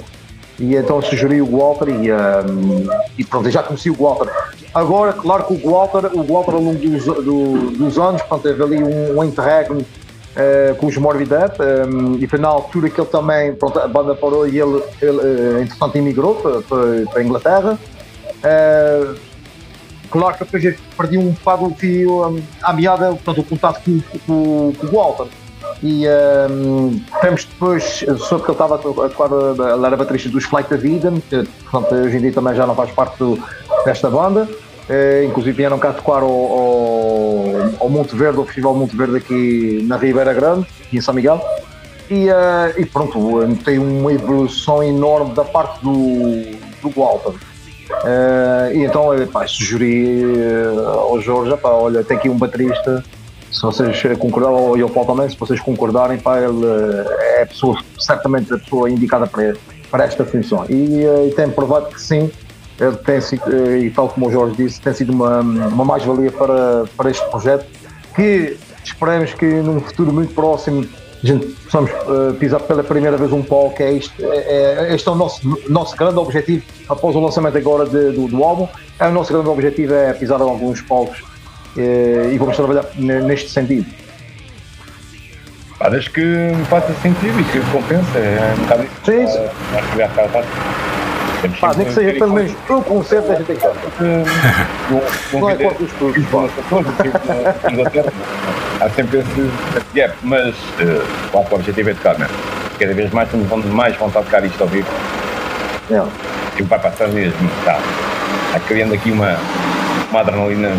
[0.59, 4.27] E então sugeri o Walter e, hum, e pronto, já conheci o Walter.
[4.73, 8.63] Agora, claro que o Walter, o Walter ao longo dos, do- dos anos, portanto, teve
[8.63, 9.85] ali um, um interregno
[10.35, 13.87] eh, com os Morbid Death, um, e foi na altura que ele também, pronto, a
[13.87, 17.79] banda parou e ele, ele eh, entretanto, imigrou para, para, para a Inglaterra.
[18.43, 19.13] Eh,
[20.09, 24.87] claro que depois perdi um bocado um, à meada, portanto, o contato com, com, com
[24.87, 25.27] o Walter.
[25.83, 26.05] E
[26.49, 30.87] um, temos depois, soube que ele estava a tocar, ele era baterista dos Flight of
[30.87, 33.37] Eden, que portanto, hoje em dia também já não faz parte do,
[33.85, 34.47] desta banda.
[34.89, 39.85] Uh, inclusive vieram cá tocar ao, ao, ao Monte Verde, ao Festival Monte Verde aqui
[39.85, 41.41] na Ribeira Grande, aqui em São Miguel.
[42.09, 43.19] E, uh, e pronto,
[43.65, 47.31] tem uma evolução enorme da parte do, do Walter.
[47.31, 50.23] Uh, e então pá, sugeri
[50.85, 53.03] ao Jorge, olha, tem aqui um baterista,
[53.51, 56.65] se vocês concordarem, e ao Paulo também, se vocês concordarem, pá, ele
[57.19, 59.55] é a pessoa, certamente a pessoa indicada para,
[59.89, 60.65] para esta função.
[60.69, 62.29] E, e tem provado que sim,
[62.79, 66.85] ele tem sido, e tal como o Jorge disse, tem sido uma, uma mais-valia para,
[66.95, 67.65] para este projeto,
[68.15, 70.87] que esperamos que num futuro muito próximo
[71.23, 75.07] a gente possamos uh, pisar pela primeira vez um palco, é isto, é, é, este
[75.07, 78.67] é o nosso, nosso grande objetivo após o lançamento agora de, do, do, álbum,
[78.99, 81.23] é o nosso grande objetivo é pisar alguns palcos
[81.77, 83.85] e vamos trabalhar neste sentido.
[85.79, 88.93] Parece que me faça sentido e que compensa, é um bocado isso.
[89.05, 89.47] Sim, sim.
[91.59, 93.61] Pá, nem que seja pelo menos um concerto a gente tem que
[95.37, 96.17] Não é quanto os estudos,
[97.71, 98.11] Inglaterra,
[98.81, 99.51] há sempre esse
[99.93, 100.55] gap, mas
[101.31, 102.35] claro que o objetivo é tocar mesmo.
[102.79, 104.87] Cada vez mais temos mais vontade de tocar isto ao vivo.
[106.57, 107.79] E vai passar mesmo, tá.
[108.47, 109.37] Está criando aqui uma,
[110.09, 110.71] uma adrenalina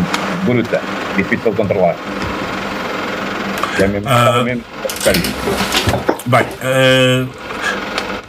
[0.45, 0.81] bruta,
[1.15, 1.95] difícil de controlar.
[3.79, 4.63] É mesmo, uh, mesmo.
[6.25, 7.27] Bem, uh,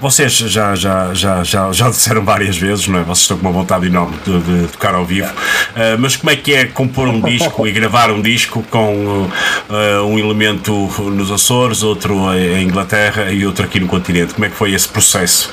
[0.01, 3.03] vocês já, já, já, já, já disseram várias vezes, não é?
[3.03, 6.37] Vocês estão com uma vontade enorme de, de tocar ao vivo, uh, mas como é
[6.37, 10.73] que é compor um disco e gravar um disco com uh, um elemento
[11.11, 14.35] nos Açores, outro em Inglaterra e outro aqui no continente?
[14.35, 15.51] Como é que foi esse processo?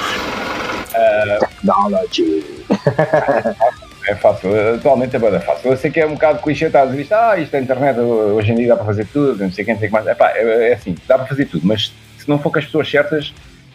[1.40, 2.44] Technology.
[4.08, 5.70] É fácil, atualmente é bem fácil.
[5.70, 8.54] Eu sei que é um bocado clichê, está a dizer ah, isto é internet, hoje
[8.54, 10.08] em dia dá para fazer tudo, não sei quem, não sei que mais.
[10.08, 12.90] Epá, é, é assim, dá para fazer tudo, mas se não for com as pessoas
[12.90, 13.34] certas,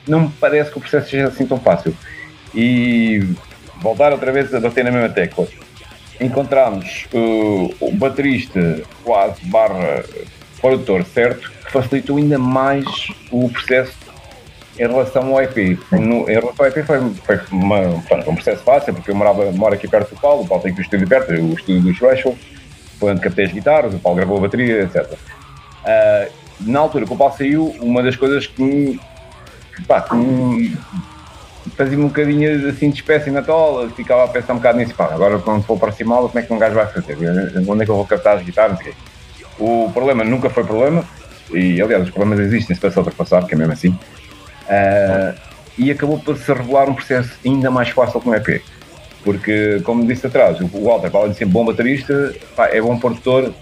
[0.08, 1.94] não me parece que o processo seja assim tão fácil.
[2.54, 3.28] E
[3.82, 5.46] voltar outra vez a bater na mesma tecla.
[6.18, 10.02] Encontramos uh, o baterista quase barra
[10.62, 12.86] produtor certo, que facilitou ainda mais
[13.30, 13.94] o processo
[14.78, 15.78] em relação ao EP.
[15.92, 17.80] No, em relação ao EP foi, foi uma,
[18.26, 20.80] um processo fácil, porque eu morava, moro aqui perto do Paulo, o Paulo tem aqui
[20.80, 22.38] o estúdio perto, o estúdio do Threshold,
[22.98, 25.12] foi onde captei as guitarras, o Paulo gravou a bateria, etc.
[25.12, 29.00] Uh, na altura que o Paulo saiu, uma das coisas que me
[29.86, 30.06] pá,
[31.76, 35.06] fazia-me um bocadinho assim de espécie na tola, ficava a pensar um bocado nisso, pá,
[35.12, 37.16] agora quando for para cima como é que um gajo vai fazer?
[37.68, 38.78] Onde é que eu vou captar as guitarras?
[39.58, 41.04] O problema nunca foi problema,
[41.50, 43.98] e aliás os problemas existem, se passa ultrapassar, que é mesmo assim,
[44.72, 45.38] uh,
[45.76, 48.62] e acabou por se revelar um processo ainda mais fácil com o EP.
[49.24, 52.98] Porque, como disse atrás, o Walter, para além de ser bom baterista, pá, é bom
[52.98, 53.54] produtor,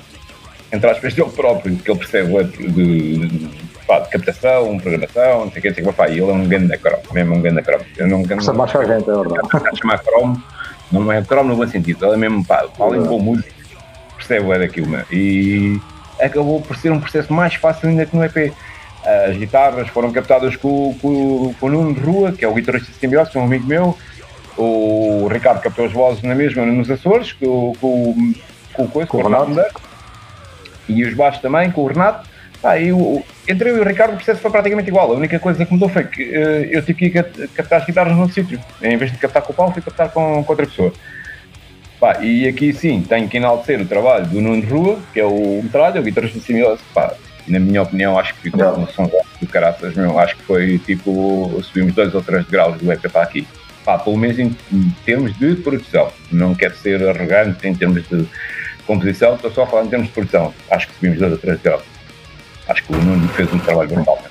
[0.72, 3.50] entre aspas, dele próprio, porque ele percebe de, de,
[3.86, 6.30] pá, de captação, programação, não sei o que, não sei o que, pá, e ele
[6.30, 7.84] é um grande cromo, mesmo um grande cromo.
[7.98, 9.78] Eu não Percebe mais que a gente, é verdade.
[9.78, 10.42] chamar cromo,
[10.90, 13.50] não é cromo no bom sentido, ele é mesmo, pá, além de bom músico,
[14.16, 15.05] percebe é daquilo, né?
[15.12, 15.78] e
[16.20, 18.52] acabou por ser um processo mais fácil ainda que no EP.
[19.04, 22.92] As guitarras foram captadas com, com, com o Nuno de Rua, que é o guitarrista
[22.92, 23.96] de Simbiose, que é um amigo meu,
[24.56, 28.34] o Ricardo captou as vozes na mesma nos Açores, com, com,
[28.74, 29.80] com, com, com o Renato,
[30.88, 32.28] e os baixos também, com o Renato.
[32.62, 35.10] Ah, eu, entre eu e o Ricardo o processo foi praticamente igual.
[35.12, 38.28] A única coisa que mudou foi que uh, eu tive que captar as guitarras no
[38.28, 38.60] sítio.
[38.82, 40.92] Em vez de captar com o Paulo, fui captar com, com outra pessoa.
[41.98, 45.62] Pá, e aqui sim, tenho que enaltecer o trabalho do Nuno Rua, que é o
[45.62, 46.82] metralha, o guitarrista de Simiose.
[46.92, 47.14] Pá,
[47.50, 50.18] na minha opinião, acho que ficou um som do caraças, meu.
[50.18, 53.46] Acho que foi tipo, subimos dois ou três graus do EP para aqui.
[53.84, 56.12] Pá, pelo menos em, em termos de produção.
[56.30, 58.26] Não quero ser arrogante em termos de
[58.86, 60.54] composição, estou só a falar em termos de produção.
[60.70, 61.82] Acho que subimos dois ou três graus.
[62.68, 64.22] Acho que o Nuno fez um trabalho brutal.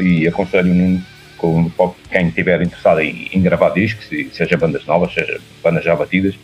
[0.00, 1.02] E aconselho o Nuno,
[1.36, 1.70] com,
[2.10, 6.34] quem estiver interessado em, em, gravar discos, seja bandas novas, seja bandas já batidas,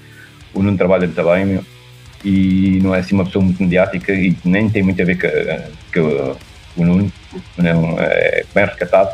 [0.55, 1.65] o Nuno trabalha muito bem meu,
[2.25, 5.19] e não é assim uma pessoa muito mediática e nem tem muito a ver
[5.93, 6.36] com,
[6.77, 7.12] o Nuno,
[7.57, 9.11] não, é bem recatado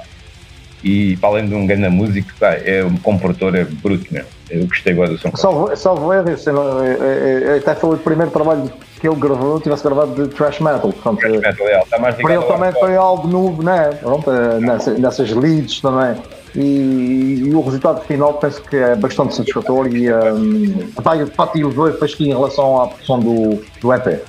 [0.84, 4.24] e para além de um grande músico, pá, é um comportor é bruto, meu.
[4.50, 5.31] Eu gostei agora do som.
[5.36, 10.26] Salvo, salvo erro, é, é, até foi o primeiro trabalho que ele gravou, tivesse gravado
[10.26, 10.92] de thrash metal.
[10.92, 13.90] Portanto, thrash metal, é, está mais para ele também foi algo novo, né?
[14.00, 16.20] Pronto, nessas, nessas leads também.
[16.55, 21.56] E, e, o resultado final penso que é bastante satisfatório e um, pá, de facto
[21.56, 24.20] elevou que em relação à produção do, do EP.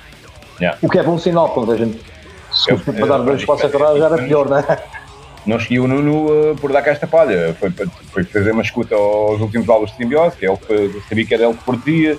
[0.59, 0.77] Yeah.
[0.81, 1.99] O que é bom sinal, quando a gente
[2.53, 4.63] se eu, para dar dois passos atrás já era pior, né?
[5.45, 7.55] não segui o Nuno uh, por dar cá esta palha.
[7.59, 7.71] Foi,
[8.11, 11.33] foi fazer uma escuta aos últimos álbuns de Simbiose, que é o que sabia que
[11.33, 12.17] era ele que produzia.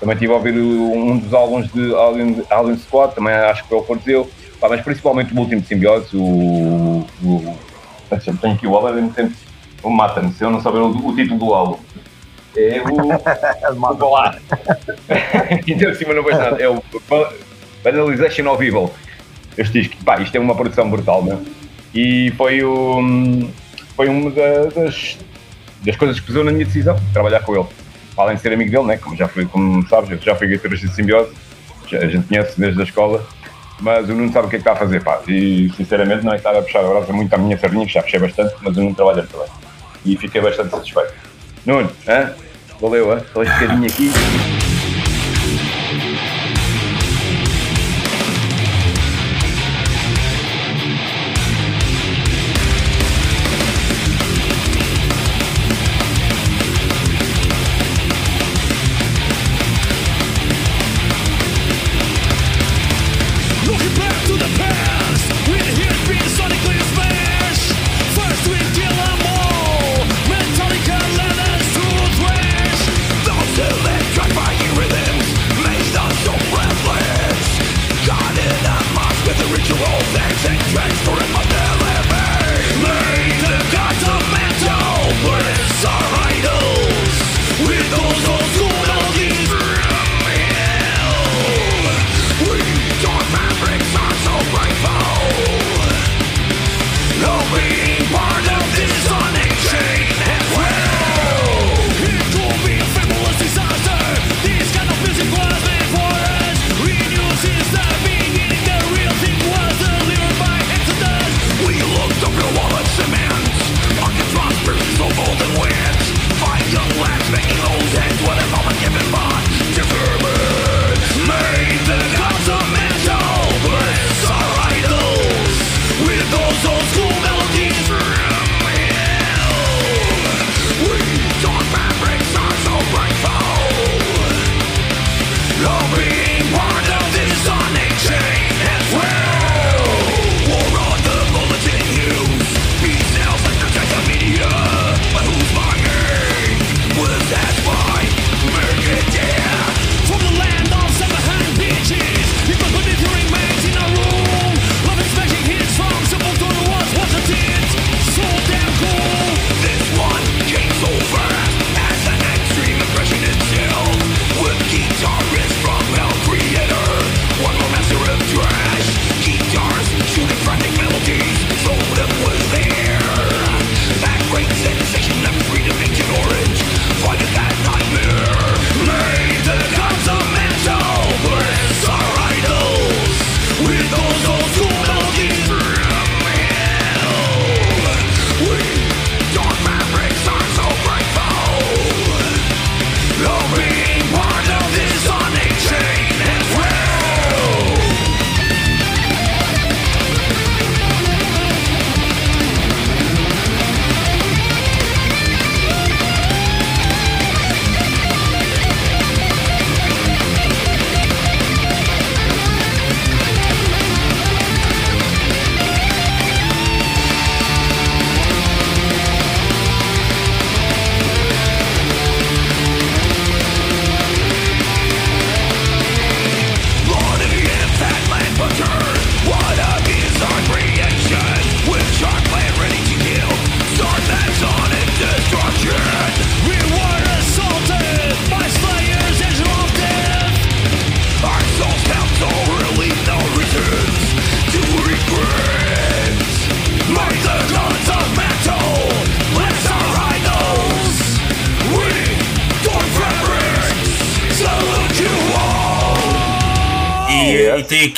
[0.00, 3.78] Também estive a ouvir um dos álbuns de Alien, Alien Squad, também acho que foi
[3.78, 4.30] ele que produziu.
[4.60, 7.06] Pá, mas principalmente o último de simbiose, o.
[7.22, 7.56] o
[8.10, 9.10] deixa-me, tenho aqui o álbum,
[9.82, 11.78] o Mata-me, se eu não souber o, o título do álbum.
[12.56, 13.74] É o.
[13.74, 14.16] o.
[15.68, 16.62] Ainda por cima não vejo nada.
[16.62, 16.82] É o
[17.82, 18.90] Banalization of Evil.
[19.56, 21.40] Este disco, pá, isto é uma produção brutal, meu.
[21.94, 23.48] E foi o.
[23.96, 25.16] Foi uma da- das,
[25.84, 27.66] das coisas que pesou na minha decisão, trabalhar com ele.
[28.16, 28.96] Além de ser amigo dele, né?
[28.96, 31.30] como já fui, como sabes, eu já fui guitarrista de simbiose,
[31.88, 33.24] já- a gente conhece desde a escola,
[33.80, 35.20] mas o Nuno sabe o que é que está a fazer, pá.
[35.28, 38.02] E sinceramente não é estar a puxar a brasa muito à minha sardinha, que já
[38.02, 39.48] puxei bastante, mas o Nuno trabalha muito bem.
[40.04, 41.14] E fiquei bastante satisfeito.
[41.64, 42.32] Nuno, hã?
[42.80, 43.22] Valeu, hã?
[43.32, 44.73] Só este bocadinho aqui.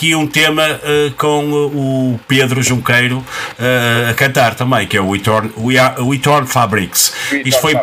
[0.07, 3.25] Aqui um tema eh, com o Pedro Junqueiro
[3.59, 7.13] eh, a cantar também, que é o We Torn, We Are- We Torn Fabrics.
[7.45, 7.75] Isto foi,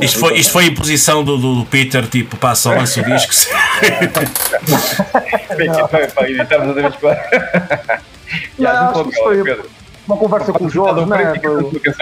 [0.00, 3.02] isto, foi, isto foi imposição do, do Peter, tipo, passa, o disco.
[6.42, 6.92] Estamos a ver
[8.58, 9.60] Não, acho que isto foi
[10.06, 11.34] uma conversa com o Jorge, não é?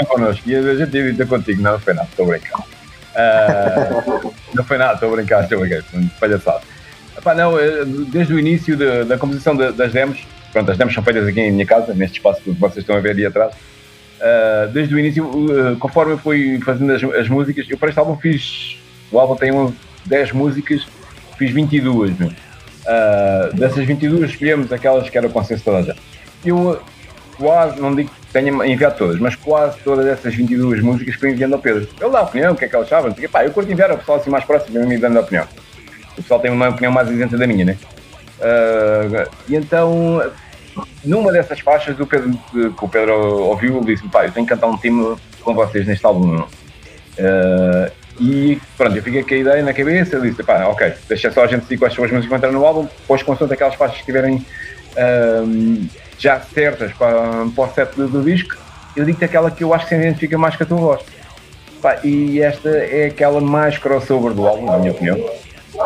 [0.07, 1.63] Connosco e a gente edita contigo.
[1.63, 2.61] Não, não foi nada, estou a brincar.
[3.17, 4.03] Ah,
[4.55, 5.83] não foi nada, estou a brincar, estou a brincar.
[6.19, 6.29] foi
[7.25, 10.19] Epá, não, eh, desde o início da, da composição da- das demos,
[10.53, 13.01] pronto, as demos são feitas aqui em minha casa, neste espaço que vocês estão a
[13.01, 13.55] ver ali atrás.
[14.21, 17.99] Ah, desde o início, uh, conforme eu fui fazendo as, as músicas, eu para este
[17.99, 18.79] álbum fiz.
[19.11, 19.73] O álbum tem um,
[20.05, 20.87] 10 músicas,
[21.39, 22.31] fiz 22, meu.
[22.87, 25.97] Ah, dessas 22 escolhemos aquelas que era o consenso de toda.
[26.45, 26.83] Eu
[27.39, 31.55] quase, não digo que tenha enviado todas, mas quase todas essas 22 músicas fui enviando
[31.55, 31.89] ao Pedro.
[32.01, 33.15] Ele dá a opinião, o que é que ele achava.
[33.33, 35.47] Pá, eu curto enviar ao pessoal assim mais próximo a mim dando a opinião.
[36.17, 37.77] O pessoal tem uma opinião mais isenta da minha, né?
[38.41, 40.23] Ah, e então,
[41.05, 44.55] numa dessas faixas, o Pedro, que o Pedro ouviu, ele disse: pá, eu tenho que
[44.55, 46.45] cantar um time com vocês neste álbum.
[47.19, 51.45] Ah, e pronto, eu fiquei com a ideia na cabeça, disse: pá, ok, deixa só
[51.45, 53.97] a gente decidir quais são as músicas que entrar no álbum, depois, consoante aquelas faixas
[53.97, 54.45] que estiverem
[54.97, 55.43] ah,
[56.19, 58.57] já certas para, para o set do, do disco,
[58.97, 61.03] eu digo-te aquela que eu acho que se identifica mais com a tua voz.
[61.83, 65.19] Pá, e esta é aquela mais crossover do álbum, na minha opinião,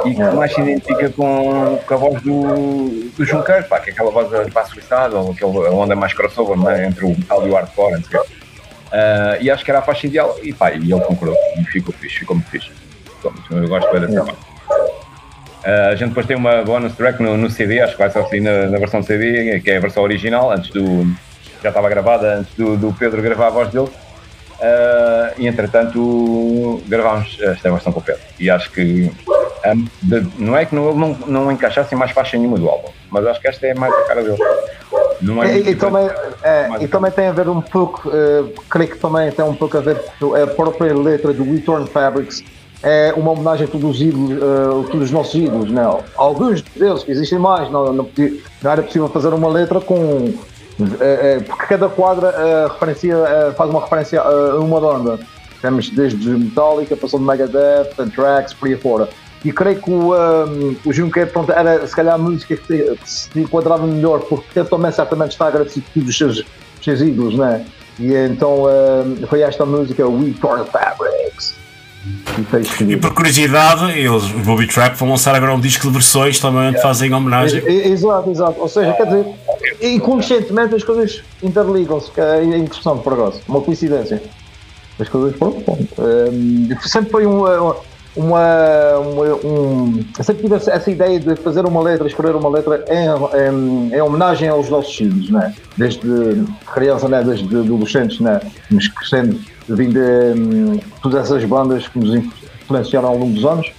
[0.05, 3.93] e que mais se identifica com, com a voz do, do Junqueiro, pá, que é
[3.93, 7.51] aquela voz da Passo Suicide, ou aquela onda mais crossover né, entre o metal e
[7.51, 7.93] o hardcore.
[7.95, 8.21] não sei.
[8.93, 11.93] Ah, e acho que era a faixa ideal, e pá, e ele concordou, e ficou
[11.95, 12.71] fixe, ficou muito fixe.
[13.51, 14.39] Eu gosto bem dessa faixa.
[15.65, 18.21] Ah, a gente depois tem uma bonus track no, no CD, acho que vai só
[18.21, 21.05] assim na, na versão CD, que é a versão original, antes do.
[21.63, 23.89] já estava gravada, antes do, do Pedro gravar a voz dele.
[24.61, 28.23] Ah, e entretanto gravámos esta versão com o Pedro.
[28.39, 29.38] E acho que de-
[30.39, 33.41] não é que não, não, não encaixasse em mais faixa nenhuma do álbum, mas acho
[33.41, 34.39] que esta é mais a cara dele.
[35.21, 36.09] Não é E, e também,
[36.43, 39.55] é, Mas- e também tem a ver um pouco, eh, creio que também tem um
[39.55, 42.43] pouco a ver com a própria letra do Return Fabrics.
[42.83, 46.01] É uma homenagem a todos os ídolos, eh, todos os nossos ídolos, não?
[46.17, 48.09] Alguns deles, que existem mais, não, não,
[48.63, 50.33] não era possível fazer uma letra com.
[51.01, 53.17] eh, porque cada quadra referencia,
[53.57, 55.19] faz uma referência a uma banda.
[55.61, 59.09] Temos desde Metallica, passando Megadeth, Anthrax, por aí fora.
[59.45, 63.29] E creio que o, um, o Juncker pronto, era se calhar a música que, se
[63.39, 67.37] enquadrava melhor, porque ele também certamente está agradecido por todos os seus, os seus ídolos,
[67.37, 67.65] né?
[67.99, 71.59] E então um, foi esta música, We Torn Fabrics.
[72.39, 76.39] E E por curiosidade, eles, o Booby Trap, vão lançar agora um disco de versões
[76.39, 77.63] também onde fazem homenagem.
[77.67, 78.61] Exato, exato.
[78.61, 79.27] Ou seja, quer dizer,
[79.83, 84.23] inconscientemente as coisas interligam-se, que é interessante por acaso, uma coincidência.
[84.99, 85.87] As coisas, pronto, pronto.
[85.99, 87.77] Um, sempre foi uma.
[88.19, 92.85] Uma, uma um, eu sempre tive essa, ideia de fazer uma letra, escrever uma letra
[92.89, 93.07] em,
[93.39, 95.55] em, em homenagem aos nossos filhos, né?
[95.77, 97.23] desde criança, né?
[97.23, 98.41] desde adolescentes, né?
[98.71, 99.39] nos crescendo,
[99.69, 103.73] vindo de todas essas bandas que nos influenciaram ao longo dos anos.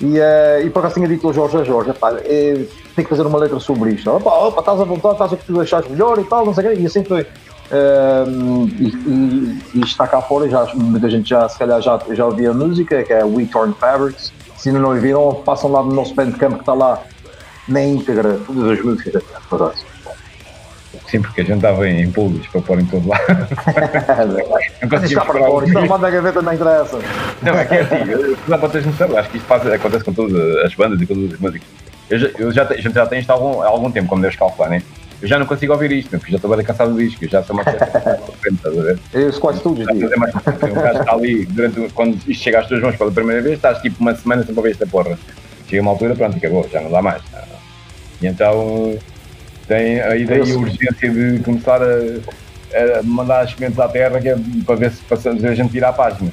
[0.00, 2.64] E, eh, e por acaso tinha dito ao Jorge, "Ah, Jorge, epá, eh,
[2.96, 4.10] tem que fazer uma letra sobre isto.
[4.10, 6.66] Opa, opa, estás à vontade, estás o que tu achares melhor e tal, não sei
[6.66, 6.82] o quê.
[6.82, 7.24] E assim foi.
[7.72, 12.26] Um, e, e, e está cá fora, já, muita gente já, se calhar já, já
[12.26, 14.32] ouvia a música, que é We Torn Fabrics.
[14.56, 17.02] Se ainda não ouviram, passam lá no nosso bandcamp que está lá
[17.66, 19.22] na íntegra, todas as músicas.
[21.08, 23.22] Sim, porque a gente estava em públicos para pôr em todo lado.
[24.82, 26.98] não conseguimos está para isto não manda a gaveta, não interessa.
[27.42, 29.66] Não, é que é assim, eu- dá para teres noção, eu acho que isto faz,
[29.66, 31.68] acontece com todas as bandas e com todas as músicas.
[32.10, 34.22] Eu já, eu já, a gente já tem isto há algum, há algum tempo, como
[34.22, 34.82] deves calcular, né?
[35.22, 37.54] Eu já não consigo ouvir isto, porque já estou bem cansado disto, eu já sou
[37.54, 38.98] uma estás a ver?
[39.14, 40.12] Isso quase dias.
[40.12, 40.34] É mais.
[40.34, 43.80] Um gajo está ali, durante, quando isto chega às tuas mãos pela primeira vez, estás
[43.80, 45.16] tipo uma semana sem ver esta porra.
[45.68, 47.22] Chega uma altura, pronto, acabou, já não dá mais.
[48.20, 48.98] E então
[49.68, 54.20] tem a ideia e a urgência de começar a, a mandar as sementes à terra
[54.20, 54.36] que é
[54.66, 56.32] para ver se passamos, a gente tira a página.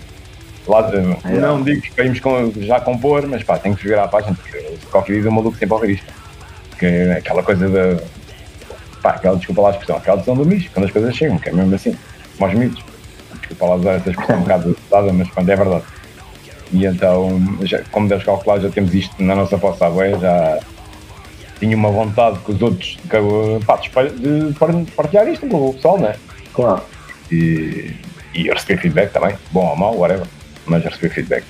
[0.67, 0.91] Lá,
[1.39, 4.77] não digo que queremos com- já compor, mas pá, tem que jogar à página, porque
[4.91, 6.11] qualquer dia o maluco sempre a ouvir isto.
[6.77, 8.01] Que é aquela coisa da.
[9.01, 11.49] Pá, aquela, desculpa lá a expressão, aquela decisão do misto, quando as coisas chegam, que
[11.49, 11.95] é mesmo assim,
[12.39, 12.83] aos mitos.
[13.39, 15.83] Desculpa lá usar essa expressão um bocado usada, mas pronto, é verdade.
[16.71, 20.59] E então, já, como deves calcular, já temos isto na nossa posse à boia, já
[21.59, 26.15] tinha uma vontade que os outros que, pá, de partilhar isto com o pessoal, né?
[26.53, 26.81] Claro.
[27.31, 27.93] E,
[28.33, 30.25] e eu recebi feedback também, bom ou mau, whatever,
[30.65, 31.43] mas eu recebi feedback.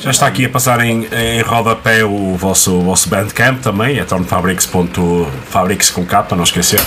[0.00, 4.04] Já está aqui a passar em, em rodapé o vosso, o vosso Bandcamp também, é
[4.04, 6.80] tornfabrics.fabrics com K, não esquecer,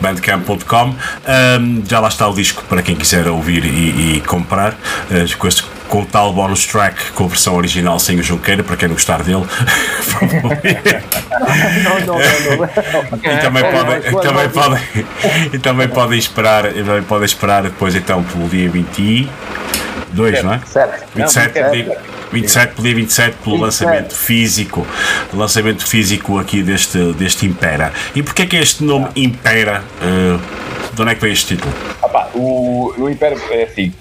[0.00, 0.94] .bandcamp.com.
[1.26, 4.76] Ahm, já lá está o disco para quem quiser ouvir e, e comprar,
[5.10, 8.64] eh, com, este, com o tal bonus track com a versão original sem o Junqueira,
[8.64, 9.44] para quem não gostar dele.
[11.84, 12.68] não, não, não,
[13.22, 14.82] e também podem, também podem,
[15.52, 18.68] e também podem esperar, e também podem esperar depois então pelo dia
[20.08, 20.60] 22, não é?
[20.66, 21.06] Certo.
[21.14, 21.98] 27, Não, dia,
[22.32, 23.60] 27, pelo dia 27, pelo 27.
[23.62, 24.86] lançamento físico,
[25.32, 27.92] lançamento físico aqui deste, deste Impera.
[28.14, 29.82] E porquê é que este nome Impera?
[30.02, 30.38] eh,
[30.94, 31.72] de onde é que veio este título?
[32.02, 33.92] Ah pá, o, o Império é assim.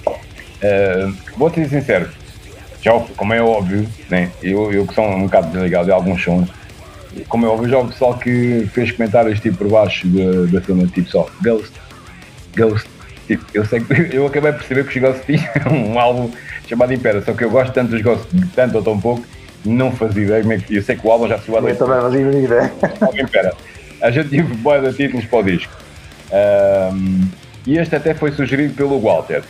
[0.61, 2.09] eh, vou te ser sincero,
[2.81, 6.49] já, como é óbvio, né, eu, eu que sou um bocado desligado de alguns sons,
[7.27, 10.87] como é óbvio, já o pessoal que fez comentários tipo por baixo da, da cena,
[10.87, 11.71] tipo só Ghost,
[12.55, 12.87] Ghost.
[13.27, 13.81] Tipo, eu sei
[14.14, 16.31] eu acabei de perceber que os Ghost tinham um álbum
[16.67, 18.25] chamado Império, só que eu gosto tanto dos Ghost,
[18.56, 19.23] tanto ou tão pouco,
[19.65, 20.41] não fazia ideia.
[20.41, 22.72] como é que- Eu sei que o álbum já se Eu também fazia ideia.
[23.14, 23.53] Espera.
[24.01, 25.73] A gente tive boa de títulos para o disco.
[26.31, 27.25] Ahm,
[27.65, 29.41] e este até foi sugerido pelo Walter.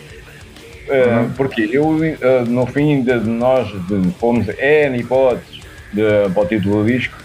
[0.89, 5.59] Ah, Porque eu, ah, no fim de nós de, fomos N hipóteses
[5.93, 7.15] de, para o título do disco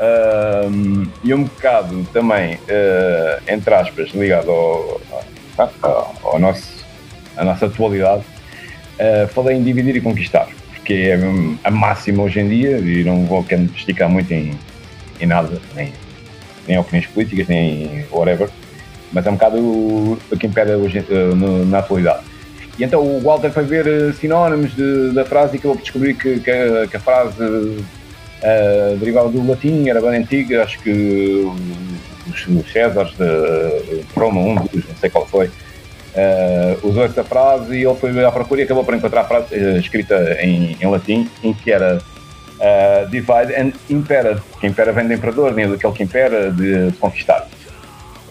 [0.00, 5.00] ahm, e um bocado também, ah, entre aspas, ligado ao,
[5.58, 6.84] ao, ao nosso,
[7.36, 8.22] nossa atualidade,
[8.98, 11.18] ah, falei em dividir e conquistar, porque é
[11.64, 14.52] a máxima hoje em dia e não vou querer esticar muito em,
[15.20, 15.92] em nada, nem,
[16.68, 18.48] nem opiniões políticas, nem whatever,
[19.12, 22.22] mas é um bocado o, que impede hoje, eh, no- na atualidade.
[22.76, 26.14] E então o Walter foi ver eh, sinónimos de- da frase e acabou por descobrir
[26.14, 27.36] que, que a, que a frase
[28.42, 31.48] eh, derivava do latim, era bem antiga, acho que
[32.28, 35.50] os, Césares de Roma, um dos, não sei qual foi,
[36.16, 39.46] eh, usou essa frase e ele foi à procura e acabou por encontrar a frase
[39.52, 42.00] eh, escrita em, em latim, em que era
[42.60, 46.96] eh, divide and impera, que impera vem do imperador, nem daquele que impera de, de
[46.98, 47.48] conquistar.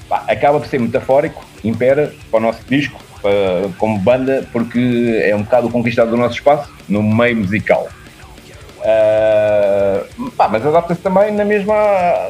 [0.08, 3.02] Pá, acaba por ser metafórico, impera para o nosso disco,
[3.78, 7.88] como banda, porque é um bocado o conquistado do nosso espaço no meio musical.
[8.86, 10.04] Ah,
[10.38, 11.74] pá, mas adapta-se também na mesma,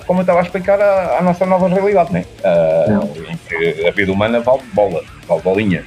[0.05, 2.25] como eu estava a explicar, à, à nossa nova realidade, né?
[2.43, 2.85] Ah,
[3.31, 5.83] em que a vida humana vale bola, vale bolinha,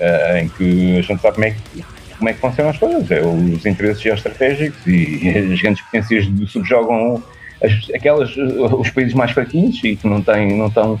[0.00, 1.84] Ah, em que a gente sabe como é que,
[2.18, 7.22] como é que funcionam as coisas, é os interesses geoestratégicos e as grandes potências subjogam
[7.62, 10.98] as- aquelas, os países mais fraquinhos e que não têm, não estão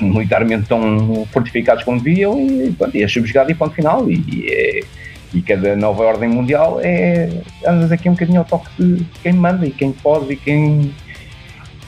[0.00, 4.08] militarmente tão fortificados como deviam e, pronto, e é subjugado e ponto final.
[4.10, 5.03] E, é-
[5.34, 7.28] e cada nova ordem mundial é
[7.66, 10.94] andas aqui um bocadinho ao toque de quem manda e quem pode e quem,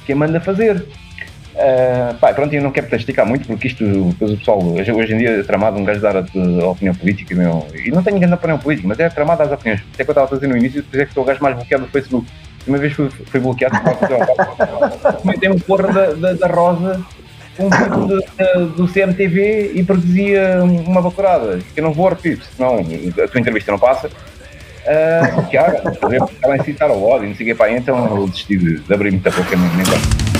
[0.05, 0.85] quem manda fazer.
[1.59, 5.15] Ah, pá, pronto, eu não quero esticar muito porque isto, depois o pessoal, hoje, hoje
[5.15, 8.19] em dia é tramado um gajo dar a, a opinião política, meu, e não tenho
[8.19, 9.83] grande opinião política, mas é tramado as opiniões.
[9.95, 11.57] Até que eu estava a fazer no início, depois é que sou o gajo mais
[11.57, 12.27] bloqueado do Facebook.
[12.67, 17.01] Uma vez fui, fui bloqueado por comentei um porra da, da, da Rosa,
[17.59, 22.79] um título do, do CMTV e produzia uma bacurada, que eu não vou repetir, senão
[22.79, 24.09] a tua entrevista não passa.
[24.09, 25.83] Uh, cara,
[26.43, 29.11] ela a incitar ao ódio, não sei o que, pá, então eu desisti de, abrir
[29.11, 30.36] muita boca, nem, nem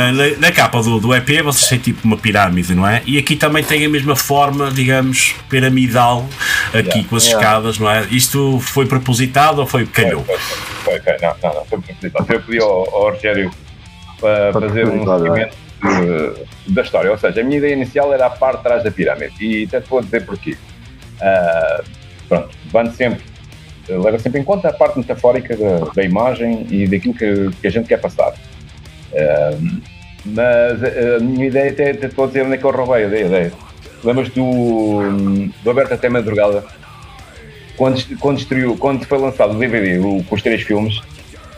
[0.00, 3.02] na, na- na capa do, do EP vocês têm tipo uma pirâmide, não é?
[3.06, 6.26] E aqui também tem a mesma forma, digamos, piramidal,
[6.72, 7.46] aqui com as Yeah.
[7.46, 8.06] escadas, não é?
[8.10, 10.24] Isto foi propositado ou foi calhou?
[10.24, 10.38] Foi,
[11.00, 12.32] foi, não, não, não, foi propositado.
[12.32, 13.50] Eu pedi ao, ao Rogério
[14.20, 15.56] para Foi fazer um propositado, seguimento
[16.66, 17.10] de- da história.
[17.10, 19.34] Ou seja, a minha ideia inicial era a parte de trás da pirâmide.
[19.40, 20.56] E até te vou dizer porquê.
[21.20, 21.82] Ah,
[22.28, 23.22] pronto, levando sempre,
[23.88, 27.70] leva sempre em conta a parte metafórica da, da imagem e daquilo que, que a
[27.70, 28.32] gente quer passar.
[29.14, 29.56] Ah,
[30.24, 33.04] mas a, a minha ideia, até, até estou a dizer onde é que eu roubei
[33.04, 33.52] a ideia.
[34.02, 36.64] Lembras do, do Aberto até Madrugada?
[37.80, 41.00] quando, quando, estreou, quando foi lançado o DVD o, com os três filmes,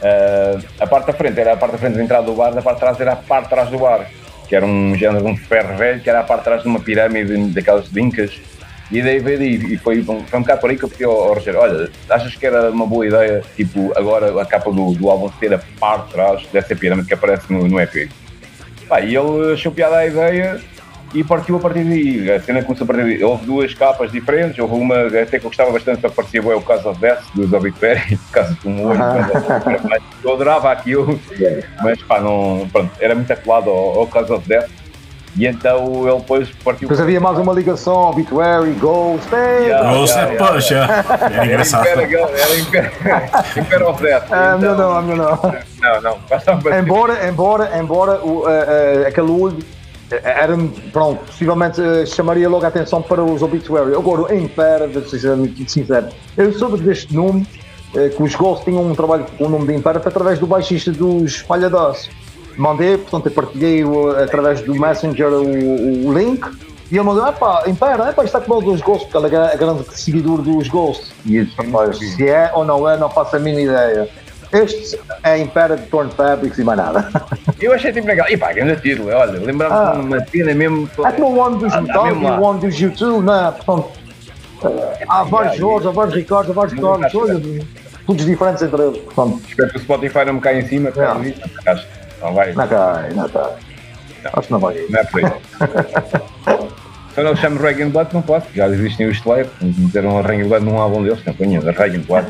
[0.01, 2.63] ah, a parte da frente era a parte da frente da entrada do bar, a
[2.63, 4.09] parte de trás era a parte de trás do bar,
[4.49, 6.69] que era um género de um ferro velho, que era a parte de trás de
[6.69, 8.41] uma pirâmide daquelas de incas.
[8.93, 11.11] E ideia veio daí, e foi, foi um bocado por aí que eu pedi ao,
[11.11, 15.11] ao Rogério: olha, achas que era uma boa ideia, tipo, agora a capa do, do
[15.11, 18.09] álbum ter a parte de trás dessa pirâmide que aparece no, no EP?
[18.93, 20.61] Pá, e ele achou piada a ideia
[21.15, 22.31] e partiu a partir daí.
[22.31, 23.25] A cena começou a partir daí.
[23.25, 26.87] Houve duas capas diferentes, houve uma até que eu gostava bastante, aparecia bem o Cause
[26.87, 28.99] of Death dos Obituary, por causa de um olho.
[29.89, 31.19] mas eu adorava aquilo,
[31.83, 34.69] mas pá, não, pronto, era muito acolado ao, ao Cause of Death.
[35.37, 36.89] E então ele depois partiu.
[36.89, 41.35] Depois havia mais uma ligação, Obituary, Ghost, hey, Yeah, Ghost, yeah, yeah, poxa, yeah.
[41.35, 41.87] era engraçado.
[41.87, 42.93] Era Impera, era Impera,
[43.57, 44.25] Impera of Death.
[44.31, 46.01] Ah, Então, não, não, não, não.
[46.03, 46.19] Não,
[46.79, 49.59] Embora, embora, embora o, eh, eh, aquele olho
[50.11, 50.57] eh, era,
[50.93, 53.95] pronto, possivelmente chamaria logo a atenção para os Obituary.
[53.95, 57.47] Agora, o Impera, vou ser muito sincero, eu soube deste nome,
[57.93, 60.91] que os Ghosts tinham um trabalho com o nome de Impera foi através do baixista
[60.91, 62.09] dos Falhadas.
[62.57, 63.83] Mandei, portanto, eu partilhei
[64.23, 66.47] através do Messenger o, o link.
[66.91, 69.57] E ele mandou, epá, Impera, epá, isto está com o dos Ghosts, porque ele é
[69.57, 71.11] grande seguidor dos Ghosts.
[71.25, 74.09] E eu disse, "Rapaz, se é ou não é, não faço a mínima ideia.
[74.53, 77.09] Este é Impera de Torn Fabrics e mais nada.
[77.59, 78.29] Eu achei tipo legal.
[78.29, 79.93] E pá, grande título, olha, lembrava-me Ah.
[79.95, 80.91] de uma cena mesmo.
[81.07, 83.51] É como o One dos Ah, Metal e o One dos YouTube, não é?
[83.53, 83.89] Portanto,
[84.65, 87.09] eh, há vários Jorge, há vários Ricardo, há vários olha,
[88.07, 88.99] todos diferentes entre eles.
[88.99, 91.41] Portanto, Espero que o Spotify não me caia em cima, por causa disso.
[91.65, 91.93] Acho que
[92.23, 92.53] Não vai.
[92.53, 93.53] não cai, não cai.
[94.33, 94.87] Acho que não vai.
[94.89, 95.33] Não é por aí.
[97.15, 98.47] Quando eu chamo Reagan Blood, não posso.
[98.55, 99.47] Já existem os Slayer.
[99.61, 101.23] Meteram a Reagan Blood num álbum deles.
[101.27, 101.67] Não conheço.
[101.71, 102.27] Reagan Blood.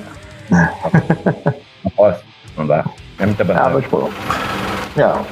[1.85, 2.21] Não posso.
[2.57, 2.85] Não dá.
[3.19, 3.71] É muita Ah, bandeira.
[3.71, 4.11] mas pô.
[4.97, 5.23] Yeah.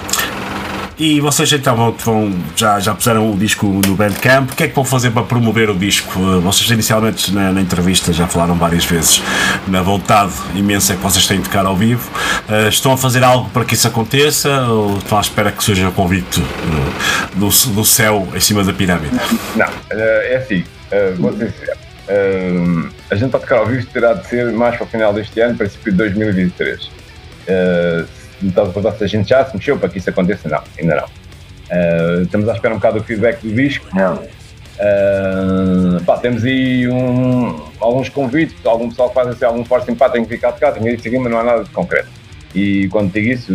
[1.02, 4.68] E vocês então vão, vão- já, já puseram o disco no Bandcamp, o que é
[4.68, 6.12] que vão fazer para promover o disco?
[6.42, 9.22] Vocês inicialmente na, na entrevista já falaram várias vezes
[9.66, 12.06] na vontade imensa que vocês têm de tocar ao vivo.
[12.50, 15.88] Eh, estão a fazer algo para que isso aconteça ou estão à espera que surja
[15.88, 19.14] o convite eh, do, do céu em cima da pirâmide?
[19.56, 20.62] Não, eh, é assim,
[21.16, 21.50] vou ser.
[22.08, 22.52] Eh,
[23.10, 25.56] a gente para tocar ao vivo terá de ser mais para o final deste ano,
[25.56, 26.90] princípio de 2023.
[27.46, 28.04] Eh,
[28.42, 31.06] me estás a gente já se mexeu para que isso aconteça, não, ainda não.
[31.70, 33.86] Eh, estamos à espera um bocado do feedback do disco.
[34.78, 40.16] Eh, pá, temos aí um- alguns convites, algum pessoal que faz assim, algum forte simpático
[40.16, 42.08] tem que ficar a tocar, tem que ir seguir, mas não há nada de concreto.
[42.54, 43.52] E quando digo isso,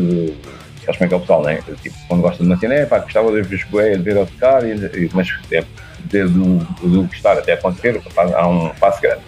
[0.86, 1.60] sabes como é que é o pessoal, né?
[1.82, 4.64] Tipo, quando gosta de uma cena, é pá, gostava de ver de ver a tocar,
[4.64, 5.64] e, e- mas é,
[6.06, 8.00] desde o do gostar até acontecer,
[8.36, 9.22] há um passo grande.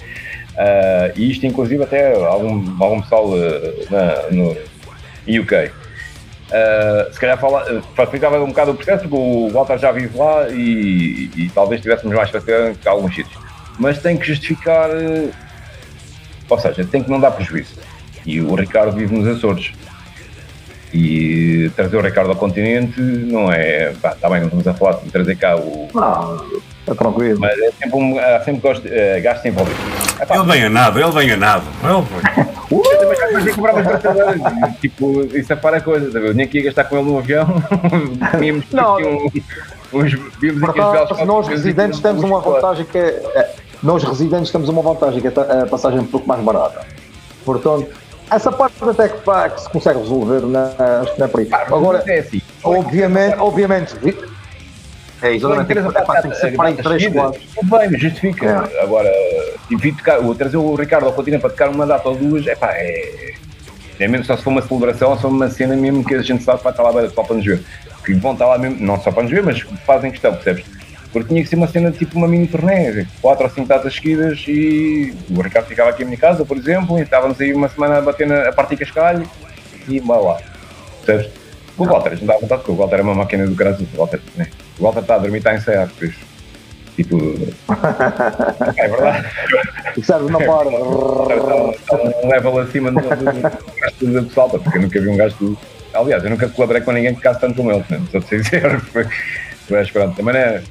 [0.58, 4.56] Ah, e isto, inclusive, até algum, algum pessoal eh, na, no
[5.28, 5.72] UK.
[6.52, 10.48] Ah, se calhar fala, facilitava um bocado o processo, porque o Walter já vive lá
[10.50, 13.38] e, e talvez tivéssemos mais facilidade que alguns sítios.
[13.80, 15.30] Mas tem que justificar, eh,
[16.50, 17.76] ou seja, tem que não dar prejuízo.
[18.26, 19.72] E o Ricardo vive nos Açores.
[20.94, 23.94] E trazer o Ricardo ao continente não é.
[24.02, 25.90] Pá, está bem, não estamos a falar de trazer cá o.
[25.94, 27.40] Não, é tranquilo.
[27.40, 30.07] Mas é sempre, um, há sempre gosto, eh, gasto envolvido.
[30.30, 31.64] Ele vem a nada, ele vem a nada.
[31.84, 34.36] Ele- Eu também já comecei a comprar umas braçadeiras.
[34.36, 36.30] e, Tipo, isso é para a coisa, ver?
[36.30, 37.48] Eu nem aqui ia gastar com ele no avião.
[38.38, 38.96] Tínhamos Não.
[38.96, 39.06] aqui
[39.94, 40.14] um, uns.
[40.40, 43.08] Vimos Por aqui uns belos acaso, nós residentes temos uma vantagem que é.
[43.36, 45.32] é, Nós residentes temos uma vantagem que é
[45.64, 46.82] a passagem um pouco mais barata.
[47.46, 47.88] Portanto,
[48.30, 50.42] essa parte até que, pá, que se consegue resolver,
[51.02, 51.48] acho que não é por aí.
[51.52, 52.42] Agora, é assim.
[52.64, 53.96] obviamente, obviamente.
[55.22, 55.72] É, exatamente.
[55.72, 57.42] interessa É, pá, tem que ser para aí três, quatro.
[57.56, 58.70] Tudo bem, justifica.
[58.82, 59.12] Agora,
[59.72, 62.56] enfim, tocar, o- trazer o Ricardo ao continente para tocar uma data ou duas, é
[62.56, 63.34] pá, é.
[64.00, 66.22] É mesmo só se for uma celebração ou se for uma cena mesmo que a
[66.22, 67.64] gente sabe que vai estar lá só para nos ver.
[68.06, 70.64] Que vão estar lá mesmo, não só para nos ver, mas fazem questão, percebes?
[71.12, 74.44] Porque tinha que ser uma cena tipo uma mini turnê, quatro ou cinco datas seguidas
[74.48, 77.98] e o Ricardo ficava aqui à minha casa, por exemplo, e estávamos aí uma semana
[77.98, 79.28] a bater na, a partir cascalho
[79.88, 80.38] e vai lá.
[81.04, 81.32] Percebes?
[81.78, 83.88] O Walter, a gente dá vontade porque o Walter é uma máquina do caralho.
[83.94, 84.48] O Walter, né?
[84.80, 86.20] o Walter está a dormir, está a ensaiar, por isso.
[86.96, 87.18] Tipo.
[88.76, 89.28] é verdade.
[90.30, 90.70] Não para.
[91.76, 95.36] Está um level acima do, do gasto do pessoal, porque eu nunca vi um gajo
[95.40, 95.58] do.
[95.94, 98.02] aliás, eu nunca colaborei com ninguém que casse tanto como ele, né?
[98.12, 98.82] sou de dizer.
[99.70, 100.64] Mas pronto, também não é.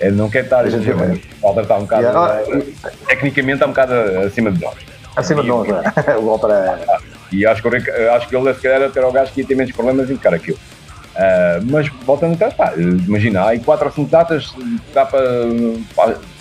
[0.00, 0.66] é não quer estar.
[0.70, 0.90] gente.
[0.90, 2.02] O Walter está um bocado.
[2.02, 2.64] Yeah.
[3.06, 3.92] tecnicamente está um bocado
[4.26, 4.74] acima de nós.
[5.14, 6.16] Acima de nós, é.
[6.16, 7.12] O Walter é.
[7.32, 9.54] E acho que, Ric- acho que ele, se calhar, era o gajo que ia ter
[9.54, 10.58] menos problemas em tocar aquilo.
[11.16, 14.54] Ah, mas voltando atrás, pá, imagina, há aí 4 ou 5 datas
[14.94, 15.20] dá para,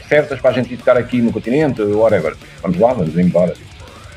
[0.07, 2.35] certas para a gente ir tocar aqui no continente, whatever.
[2.61, 3.53] Vamos lá, vamos embora.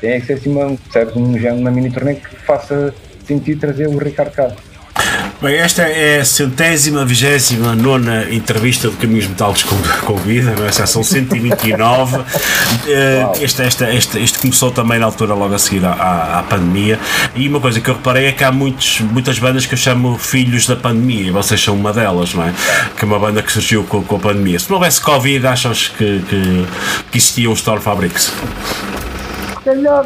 [0.01, 2.93] Tem é que ser assim, uma, um género, uma mini turnê que faça
[3.25, 4.51] sentido trazer o Ricardo cá.
[5.41, 10.65] Bem, esta é a centésima, vigésima nona entrevista de Caminhos Metálicos com, com Vida, não
[10.65, 10.71] é?
[10.71, 12.23] Já são 129.
[12.87, 16.97] Eh, este, esta, este, este começou também na altura, logo a seguir à, à, pandemia.
[17.35, 20.17] E uma coisa que eu reparei é que há muitos, muitas bandas que eu chamo
[20.17, 22.53] filhos da pandemia, e vocês são uma delas, não é?
[22.97, 24.57] Que é uma banda que surgiu com, com a pandemia.
[24.57, 26.65] Se não houvesse Covid, achas que, que,
[27.11, 28.31] que existia um Storm Fabrics?
[29.57, 30.05] Se calhar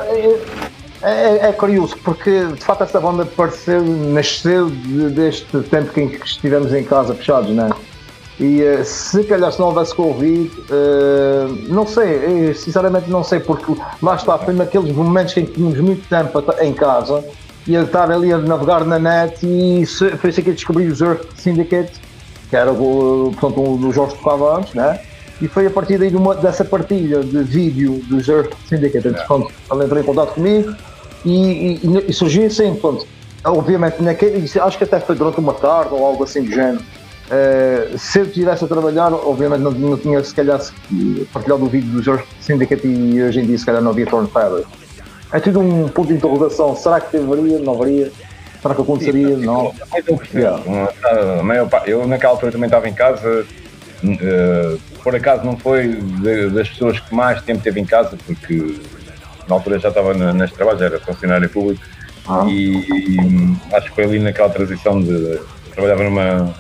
[1.04, 6.02] é, é, é curioso, porque de facto essa banda apareceu, nasceu de- deste tempo que,
[6.02, 7.70] em que estivemos em casa fechados, né?
[8.40, 13.40] E eh, se calhar se não houvesse Covid, eh, não sei, eh, sinceramente não sei,
[13.42, 17.24] porque lá está, foi naqueles momentos em que tínhamos muito tempo em casa
[17.68, 20.90] e a estar ali a navegar na net e se- foi assim que eu descobri
[20.90, 21.92] o Zerk Syndicate,
[22.50, 24.98] que era o, portanto, um do Jorge tocava antes, né?
[25.42, 29.52] E foi a partir daí de uma- dessa partilha de vídeo do Zerk Syndicate, portanto,
[29.72, 30.74] ele entrou em contato comigo
[31.26, 33.08] e, e- e surgiu assim, portanto,
[33.46, 36.80] obviamente, naquele, acho que até foi durante uma tarde ou algo assim do género.
[37.32, 40.60] Eh, se eu estivesse a trabalhar, obviamente não, não tinha se calhar
[41.32, 44.28] partilhado o vídeo do Jorge Syndicate e hoje em dia se calhar não havia Torn
[44.28, 44.64] Feather.
[45.32, 46.76] É tudo um ponto de interrogação.
[46.76, 47.60] Será que haveria?
[47.60, 48.12] Não haveria?
[48.62, 49.38] Será que aconteceria?
[49.38, 49.72] Não.
[50.34, 51.40] Yeah.
[51.40, 53.46] A maior parte- Eu naquela altura também estava em casa,
[54.04, 54.76] eh,
[55.10, 58.76] por acaso não foi de- das pessoas que mais tempo teve em casa, porque
[59.48, 61.82] na altura já estava neste trabalho, já era funcionário público,
[62.48, 65.40] e, e acho que foi ali naquela transição de.
[65.74, 66.54] trabalhava numa,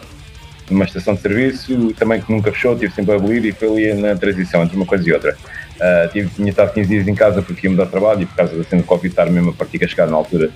[0.70, 4.02] numa estação de serviço, também que nunca fechou, tive sempre a abolir, e foi ali
[4.02, 5.38] na transição entre uma coisa e outra.
[5.80, 8.36] Ah, tive, tinha estado 15 dias em casa porque ia mudar de trabalho e por
[8.36, 10.50] causa da cena do Covid estar mesmo a partir chegar na altura,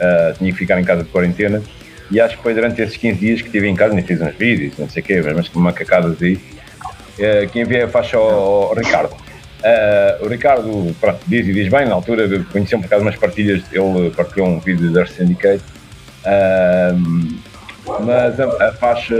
[0.00, 1.62] ah, tinha que ficar em casa de quarentena.
[2.10, 4.34] E acho que foi durante esses 15 dias que estive em casa, nem fiz uns
[4.36, 6.38] vídeos, não sei o quê, mas com macacadas aí,
[7.18, 9.14] eh, que enviei a faixa ao, ao Ricardo.
[9.62, 13.62] Eh, o Ricardo pronto, diz e diz bem, na altura conheciam por de umas partilhas,
[13.72, 15.62] ele partilhou um vídeo da Syndicate.
[16.24, 17.38] Ahm,
[18.04, 19.14] mas a, a faixa,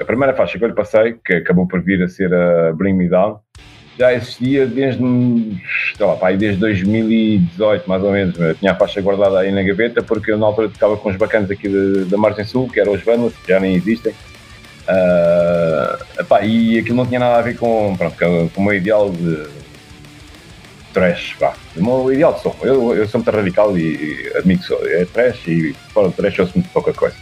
[0.00, 2.94] a primeira faixa que eu lhe passei, que acabou por vir a ser a Bring
[2.94, 3.38] Me Down,
[3.98, 5.00] já existia desde,
[5.96, 8.38] sei lá, desde 2018, mais ou menos.
[8.38, 11.16] Eu tinha a faixa guardada aí na gaveta, porque eu na altura tocava com os
[11.16, 14.12] bacanas aqui de- da Margem Sul, que eram os Vandals, que já nem existem.
[14.86, 18.74] Ah, epá, e aquilo não tinha nada a ver com, pronto, com, com o meu
[18.74, 19.46] ideal de
[20.92, 21.54] trash, pá.
[21.76, 22.54] O meu ideal de som.
[22.62, 24.86] Eu, eu sou muito radical e, e admito que sou.
[24.86, 27.16] É trash e fora do trash ouço muito pouca coisa.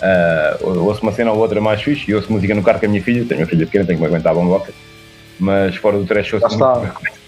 [0.00, 2.88] Ah, ouço uma cena ou outra mais fixe e ouço música no carro com a
[2.88, 3.24] minha filha.
[3.26, 4.72] Tenho uma filha pequena, tenho que me aguentar a bomboca.
[5.38, 6.74] Mas fora do trash ouço está.
[6.74, 7.24] muito pouca coisa.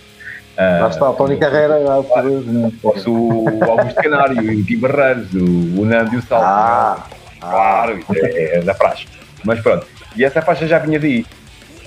[0.58, 2.72] Ah, Lá está, Tony Carreira, é o poderoso, né?
[2.82, 6.44] Ouço o Augusto Canário, o Gui Barreiros, o, o Nando e o Salto.
[6.44, 7.06] Ah,
[7.38, 9.06] claro, é, é da praxe.
[9.46, 11.24] Mas pronto, e essa faixa já vinha daí.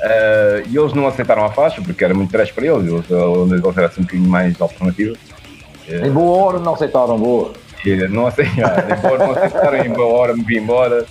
[0.01, 3.51] Ah, e eles não aceitaram a faixa porque era muito trash para eles, eles, eles
[3.51, 5.15] eles eram assim um bocadinho mais alternativa.
[5.87, 7.53] Em boa hora não aceitaram, boa.
[7.85, 11.05] E não aceitaram, embora não aceitaram, em boa hora me vi embora.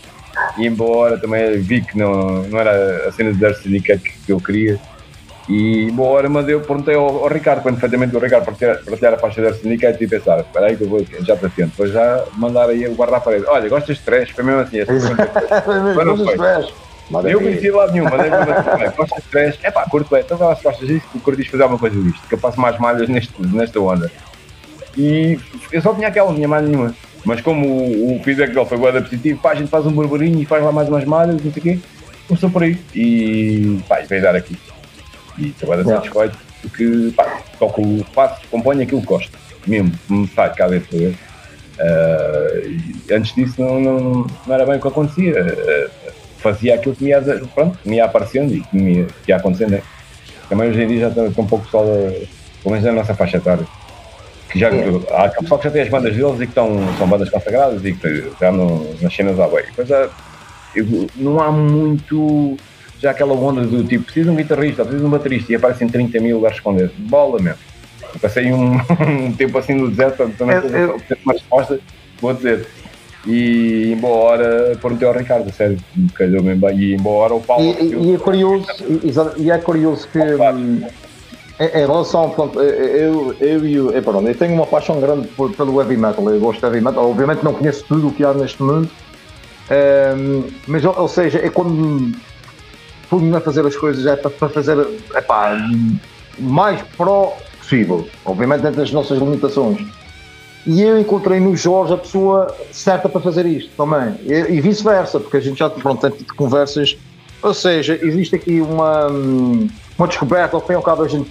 [0.57, 4.33] E em boa hora também vi que não, não era a cena de Darcy que
[4.33, 4.79] eu queria.
[5.49, 9.15] E boa hora mandei, eu perguntei ao, ao Ricardo, quando perfeitamente o Ricardo partilhar, partilhar
[9.15, 11.71] a faixa da Darcy Syndicate e pensar, espera aí que eu vou, já te atento.
[11.71, 13.45] Depois já mandar aí o guarda-parede.
[13.47, 14.31] Olha, gostas de trash?
[14.31, 14.79] Foi mesmo assim.
[14.85, 15.17] pergunta foi-
[15.97, 16.37] Mas não foi.
[17.33, 18.35] Eu conhecia lá nenhum, mas eu
[18.87, 19.59] assim, gostas de trash?
[19.63, 21.99] É pá, curto bem, então vai lá se gostas disso, tu curtes fazer alguma coisa
[21.99, 24.13] disto, que eu passo mais malhas neste, nesta onda.
[24.95, 25.39] E
[25.73, 26.95] eu só tinha aquela, não tinha mais nenhuma.
[27.25, 30.39] Mas como o, o feedback dele foi guarda positivo, pá, a gente faz um burburinho
[30.43, 31.79] e faz lá mais umas malhas, não sei o quê.
[32.27, 32.79] Começou por aí.
[32.95, 34.55] E pá, e veio dar aqui.
[35.39, 35.85] E bem Yeah.
[35.97, 39.39] satisfeito porque pá, toco, faço, componho aquilo que gosto.
[39.67, 40.97] Mesmo, me sai cá dentro.
[40.99, 41.15] uh,
[43.15, 45.33] antes disso não, não, não era bem o que acontecia.
[45.45, 45.91] Uh,
[46.39, 47.21] fazia aquilo que me ia,
[47.55, 49.71] pronto, me ia aparecendo e que me ia, que ia acontecendo.
[49.73, 49.83] Né?
[50.49, 53.37] Também hoje em dia já está com um pouco pessoal, pelo menos na nossa faixa
[53.37, 53.67] etária.
[54.51, 57.29] Que já, há pessoal que já tem as bandas deles e que estão, são bandas
[57.29, 59.65] consagradas e que já no, nas cenas à bem.
[59.67, 60.09] Depois há-
[60.75, 62.57] eu- não há muito
[63.01, 65.89] já aquela onda do tipo, preciso de um guitarrista, preciso de um baterista e aparecem
[65.89, 66.91] 30 mil a responder.
[66.99, 67.59] Bola mesmo.
[68.15, 68.73] Eu passei um,
[69.27, 71.79] um tempo assim no deserto, portanto, também Eu- estou eu- ter uma resposta,
[72.21, 72.67] vou dizer.
[73.27, 75.77] E embora perguntei ao Ricardo, sério,
[76.15, 76.79] calhou mesmo bem.
[76.79, 77.63] E embora o Paulo.
[77.65, 78.67] E, e- e é curioso,
[79.39, 80.81] e, e é curioso que, hum,
[81.61, 85.51] Em, em relação, pronto, eu, eu, eu, eu, pronto, eu tenho uma paixão grande por,
[85.57, 88.33] pelo heavy metal, eu gosto de heavy metal, obviamente não conheço tudo o que há
[88.33, 88.89] neste mundo,
[89.69, 92.13] ehm, mas, ou seja, é quando
[93.09, 95.57] fui a fazer as coisas, é para, fazer, é pá,
[96.39, 99.87] mais pró possível, obviamente dentro das nossas limitações.
[100.67, 105.19] E eu encontrei no Jorge a pessoa certa para fazer isto também, e, e vice-versa,
[105.19, 106.97] porque a gente já pronto, tem tido conversas,
[107.43, 111.31] ou seja, existe aqui uma, uma descoberta, ao fim e ao cabo a gente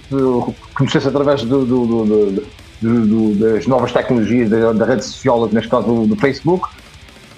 [0.74, 2.42] conheceu-se através do, do, do,
[2.80, 6.68] do, das novas tecnologias da, da rede social, neste caso do, Facebook,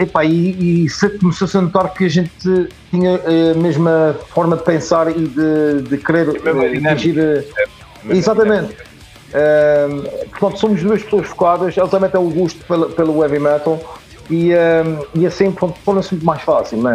[0.01, 0.87] Epá, e, e
[1.20, 2.33] começou-se a notar que a gente
[2.91, 3.20] tinha
[3.53, 6.29] a mesma forma de pensar e de, de querer
[6.89, 7.19] atingir.
[7.19, 7.45] É,
[8.09, 8.75] exatamente.
[9.31, 11.77] Um, portanto, somos duas pessoas focadas.
[11.77, 13.79] Ele também tem o gosto pelo, pelo heavy metal
[14.31, 15.53] e, um, e assim
[15.85, 16.83] torna-se muito mais fácil.
[16.83, 16.95] Né?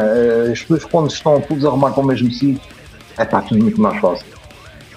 [0.52, 2.60] As pessoas, quando estão todos a arrumar para o mesmo sítio,
[3.20, 4.26] é pá, tudo muito mais fácil.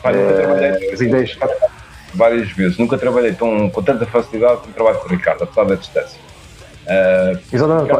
[0.03, 1.37] uh, as ideias.
[2.15, 5.75] Várias vezes, nunca trabalhei tão, com tanta facilidade como trabalho com o Ricardo, apesar da
[5.75, 6.19] distância.
[6.89, 7.92] Uh, Exatamente.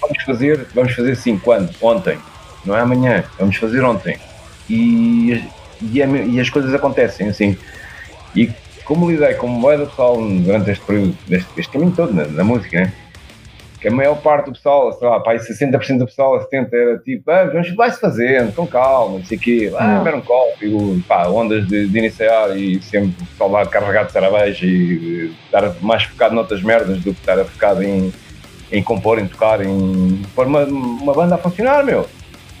[0.00, 1.70] Vamos fazer, vamos fazer assim, quando?
[1.82, 2.16] Ontem,
[2.64, 4.16] não é amanhã, vamos fazer ontem.
[4.70, 5.44] E,
[5.82, 7.58] e, é, e as coisas acontecem assim.
[8.34, 8.50] E
[8.84, 12.82] como lidei com moeda pessoal durante este período, este, este caminho todo na, na, música,
[12.82, 12.92] né?
[13.84, 17.30] Que a maior parte do pessoal, sei lá, pá, 60% do pessoal, 70% era tipo,
[17.30, 17.44] ah,
[17.76, 21.86] vai-se fazendo, com calma, não sei o quê, ah, beber um copo, pá, ondas de,
[21.86, 26.62] de, iniciar e sempre o pessoal lá carregado de cerveja e estar mais focado noutras
[26.62, 28.10] merdas do que estar focado em,
[28.72, 32.08] em compor, em tocar, em pôr uma, uma banda a funcionar, meu.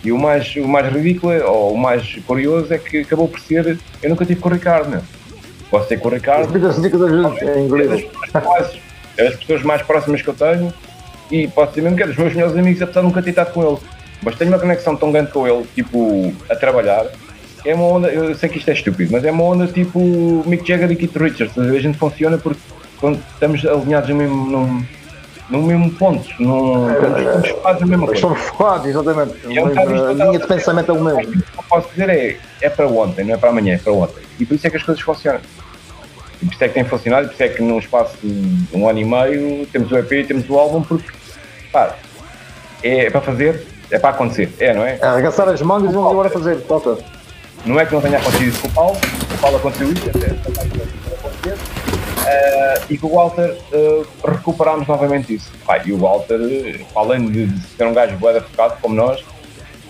[0.04, 3.78] E o mais, o mais ridículo, ou o mais curioso, é que acabou por ser,
[4.02, 5.00] eu nunca tive com o Ricardo, meu.
[5.70, 6.52] Posso ter com o Ricardo.
[9.16, 10.70] É as pessoas mais próximas que eu tenho
[11.30, 13.52] e posso dizer mesmo que é dos meus melhores amigos, apesar de nunca ter estado
[13.52, 13.78] com ele.
[14.22, 17.06] Mas tenho uma conexão tão grande com ele, tipo, a trabalhar.
[17.64, 19.98] É uma onda, eu sei que isto é estúpido, mas é uma onda tipo
[20.46, 21.56] Mick Jagger e Keith Richards.
[21.58, 22.60] A gente funciona porque
[23.00, 24.84] quando estamos alinhados no mesmo, num,
[25.48, 28.20] no mesmo ponto, num, estamos focados na mesma coisa.
[28.20, 29.34] Estamos focados, exatamente.
[29.44, 31.20] É um a linha de pensamento é o mesmo.
[31.20, 33.92] O que eu posso dizer é, é para ontem, não é para amanhã, é para
[33.92, 34.22] ontem.
[34.38, 35.40] E por isso é que as coisas funcionam.
[36.44, 38.68] E por isso é que tem funcionado, e por isso é que num espaço de
[38.76, 41.08] um ano e meio temos o EP e temos o álbum, porque
[41.72, 41.96] pá,
[42.82, 44.98] é, para fazer, é para acontecer, é, não é?
[45.00, 46.98] é arregaçar as mangas e vamos agora fazer, toca.
[47.64, 48.96] Não é que não tenha acontecido isso com o Paulo,
[49.32, 51.54] o Paulo aconteceu isso, até, acontecer.
[51.54, 55.50] Uh, e com o Walter uh, recuperámos novamente isso.
[55.66, 56.38] Pá, e o Walter,
[56.94, 59.24] além de ser um gajo boeda focado como nós,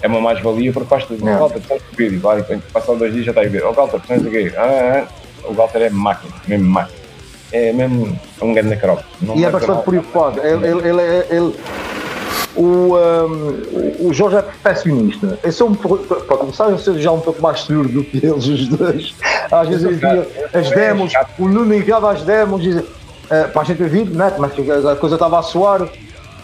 [0.03, 1.25] é uma mais-valia porque faz tudo.
[1.25, 3.65] O Walter, precisas de vídeo, claro, passar dois dias já está a ver.
[3.65, 4.55] O Walter, precisas de quê?
[4.57, 7.05] Ah, ah o Walter é máquina, mesmo máquina.
[7.53, 9.05] É mesmo um grande necrópio.
[9.37, 10.41] E é bastante preocupado.
[10.41, 11.55] Ele, ele, ele, ele,
[12.57, 15.39] o, um, o Jorge é perfeccionista.
[15.43, 18.47] Eu sou um, para começar, eu sou já um pouco mais seguro do que eles,
[18.47, 19.15] os dois.
[19.51, 23.65] Às vezes eu via as demos, o Nuno enviava as demos, dizia, uh, para a
[23.65, 24.33] gente ouvir, né?
[24.39, 24.53] mas
[24.87, 25.89] a coisa estava a soar.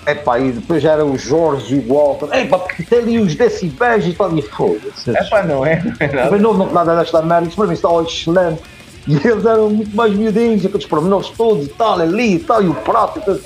[0.07, 2.35] Epá, e depois já era o Jorge e o Walter.
[2.35, 4.37] Epá, porque tem ali os decibéis e tal.
[4.37, 5.11] E foda-se.
[5.11, 5.83] Epá, não é?
[5.85, 6.31] Não é nada.
[6.31, 7.47] Mas não, não nada desta merda.
[7.47, 8.63] Isso para mim está excelente.
[9.07, 12.69] E eles eram muito mais miudinhos, aqueles pormenores todos e tal, ali e tal, e
[12.69, 13.41] o prato tudo.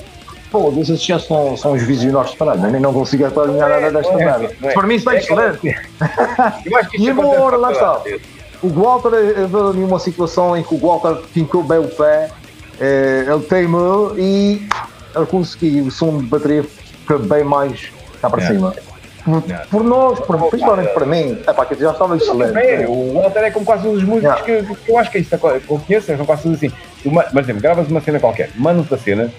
[0.50, 4.12] Pô, esses já são, são os visionários de caralho, nem não consigo alinhar nada desta
[4.12, 4.56] é, merda.
[4.62, 5.76] É, Para mim está é excelente.
[6.96, 8.00] e uma hora, lá está.
[8.62, 12.30] O Walter veio ali uma situação em que o Walter fincou bem o pé,
[12.80, 14.66] eh, ele teimou e
[15.14, 18.74] ele conseguiu o som de bateria fica bem mais cá para cima.
[19.24, 22.58] Por, por nós, por, principalmente para mim, é pá, que já estava excelente.
[22.58, 25.20] É, o Walter é como quase um dos músicos que, que, eu acho que é
[25.22, 26.70] isso, que eu conheço, são quase assim.
[27.04, 29.32] Uma, mas exemplo, gravas uma cena qualquer, manda-te a cena.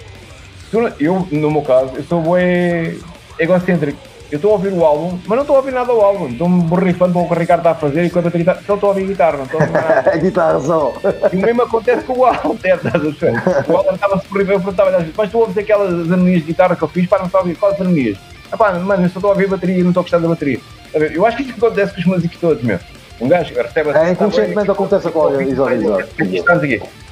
[0.99, 2.99] Eu, no meu caso, eu sou bem
[3.39, 3.99] egocêntrico.
[4.31, 6.27] Eu estou a ouvir o álbum, mas não estou a ouvir nada do álbum.
[6.27, 8.59] Estou-me borrifando para o que o Ricardo está a fazer e quando a guitarra.
[8.65, 10.09] Só estou a ouvir guitarra, não estou a ouvir nada.
[10.11, 10.93] a guitarra só.
[11.31, 13.43] E o mesmo acontece com o Walter, estás a ver?
[13.67, 16.87] O Walter estava-se borrifando, eu perguntava-lhe, mas tu ouves aquelas harmonias de guitarra que eu
[16.87, 18.17] fiz, para não a ouvir quais harmonias?
[18.55, 20.59] Epá, mano, eu só estou a ouvir bateria e não estou a gostar da bateria.
[20.93, 22.79] Eu acho que isto acontece com os músicos todos, meu.
[23.19, 24.07] Um gajo recebe a.
[24.07, 25.67] É, inconscientemente acontece com ele, exato.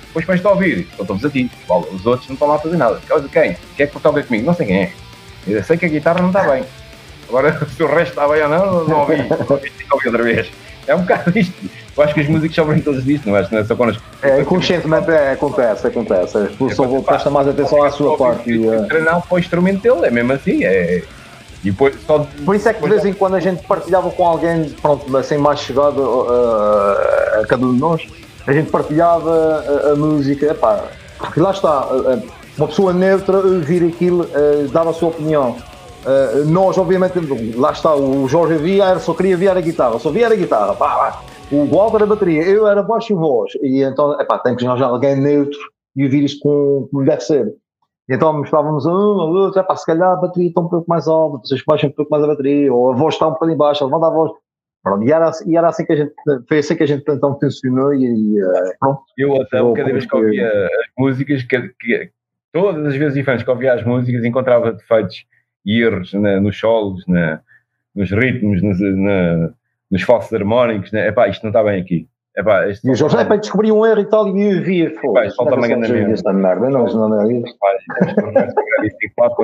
[0.08, 1.52] Depois vais-te a ouvir, só estamos a ti.
[1.92, 3.00] Os outros não estão lá a fazer nada.
[3.32, 3.58] Quem?
[3.76, 4.46] Quem é que toca comigo?
[4.46, 4.92] Não sei quem é.
[5.48, 6.64] Eu sei que a guitarra não está bem.
[7.28, 9.18] Agora, se o resto está bem ou não, não ouvi.
[9.28, 10.52] Não ouvi outra vez.
[10.88, 11.54] É um bocado isto.
[11.96, 13.48] Eu acho que as músicas sobram todos disto, não é?
[13.50, 14.04] Não é só connosco.
[14.22, 16.38] É, inconscientemente é, acontece, acontece.
[16.38, 18.52] A pessoa é, presta mais atenção à sua parte.
[18.52, 18.86] E, uh...
[18.88, 20.64] Treinar para o instrumento dele, é mesmo assim.
[20.64, 21.04] É,
[21.64, 24.28] e depois, só, Por isso é que de vez em quando a gente partilhava com
[24.28, 28.06] alguém, pronto, assim mais chegado uh, a cada um de nós,
[28.46, 30.84] a gente partilhava a, a música, epá,
[31.18, 31.88] porque lá está,
[32.58, 35.56] uma pessoa neutra ouvir aquilo uh, dava a sua opinião.
[36.06, 37.14] Uh, nós, obviamente,
[37.56, 40.96] lá está, o Jorge via, só queria ver a guitarra, só via a guitarra, pá,
[40.98, 41.24] pá.
[41.50, 44.90] o Walter a bateria, eu era baixo e voz, e então, epá, tem que arranjar
[44.90, 45.58] alguém neutro
[45.96, 47.54] e ouvir isto com, como deve ser.
[48.10, 51.08] E então mostrávamos um, ao outro, epá, se calhar a bateria está um pouco mais
[51.08, 53.86] alta, vocês baixam um pouco mais a bateria, ou a voz está um bocadinho baixa,
[53.86, 54.32] levanta a voz.
[54.84, 56.14] Pronto, e era, assim- e era assim que a gente,
[56.50, 59.02] foi assim que a gente então funcionou e, e, eh, pronto.
[59.18, 62.10] Eu até Eu cada vez que ouvia as músicas, que, que-
[62.52, 65.24] todas as vezes diferentes que ouvia as músicas, encontrava defeitos
[65.66, 67.40] e erros na- nos solos, na-
[67.96, 69.52] nos ritmos, nos, na-
[69.90, 70.92] nos falsos harmónicos.
[70.92, 71.08] Né?
[71.08, 72.10] Epá, isto não está bem aqui.
[72.36, 75.26] Epá, isto E o Jorge, epá, descobri um erro e tal, e eu via, Epá,
[75.26, 75.96] isto na mesmo.
[75.96, 76.14] mesma.
[76.14, 77.28] Esta merda, não, não, não,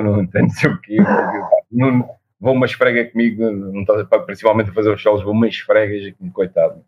[0.02, 0.96] não tem, não sei o quê.
[1.70, 2.08] Não,
[2.40, 6.82] vou uma esfrega comigo, não está, principalmente a fazer os solos, vou uma esfregas, coitado.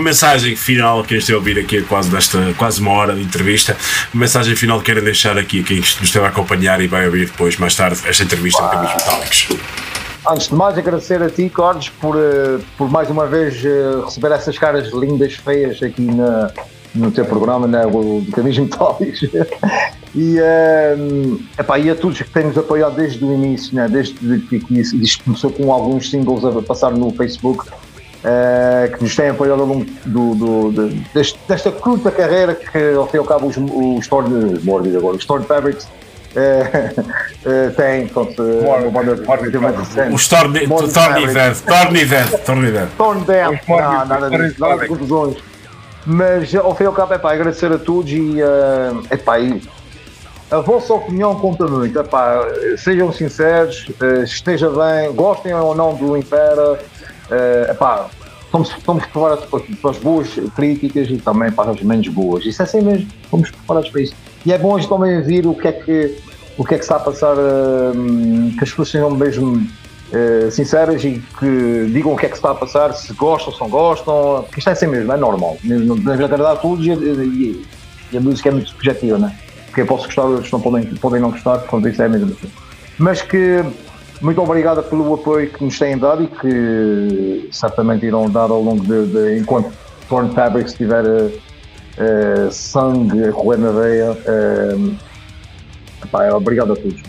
[0.00, 3.76] Uma mensagem final que este a ouvir aqui quase desta quase uma hora de entrevista.
[4.14, 7.04] Uma mensagem final que querem deixar aqui a quem nos esteve a acompanhar e vai
[7.04, 9.48] ouvir depois, mais tarde, esta entrevista de Caminhos Metálicos.
[10.26, 14.32] Antes de mais, agradecer a ti, Cordes, por, eh, por mais uma vez eh, receber
[14.32, 16.50] essas caras lindas, feias aqui na,
[16.94, 19.22] no teu programa, né, o Caminhos Metálicos.
[20.14, 20.96] e, eh,
[21.58, 24.80] epá, e a todos que têm nos apoiado desde o início, né, desde que que
[24.80, 27.66] isto começou com alguns singles a passar no Facebook.
[28.24, 32.94] Uh, que nos têm apoiado ao longo do, do, do, deste, desta curta carreira que,
[32.94, 37.70] ao fim e ao cabo, os, os Storm, Morbid agora, os Storm Fabrics uh, uh,
[37.76, 39.16] têm, pronto, uma banda
[40.12, 42.88] O Storm Event, Torn Event, Torn Event.
[42.96, 45.36] Torn Event, não, nada disso, nada de confusões.
[46.06, 48.36] Mas ao fim e ao cabo, é pá, agradecer a todos e,
[49.10, 49.62] é pá, e
[50.50, 51.98] a vossa opinião conta muito.
[51.98, 52.44] Epá,
[52.76, 56.78] sejam sinceros, uh, esteja bem, gostem ou não do Impera.
[57.30, 58.08] Uh, epá,
[58.44, 62.44] estamos, estamos preparados para, para, as boas críticas e também para as menos boas.
[62.44, 64.14] Isso é assim mesmo, estamos preparados para isso.
[64.44, 66.18] E é bom gente também ver o que é que,
[66.58, 67.92] o que, é que está a passar, uh,
[68.56, 72.50] que as pessoas sejam mesmo uh, sinceras e que digam o que é que está
[72.50, 75.56] a passar, se gostam, se não gostam, porque isto é assim mesmo, é normal.
[75.62, 77.66] Devemos agradar a todos e, e,
[78.12, 79.50] e a música é muito subjetiva, não é?
[79.70, 82.50] porque eu posso gostar, outros não podem, podem não gostar, portanto isso é mesmo assim.
[82.98, 83.64] Mas que
[84.20, 88.84] muito obrigada pelo apoio que nos têm dado e que certamente irão dar ao longo
[88.84, 89.72] de, de enquanto
[90.08, 94.12] Torn Fabrics tiver uh, sangue a correr na veia.
[94.12, 94.96] Uh,
[96.10, 97.00] pá, obrigado a todos.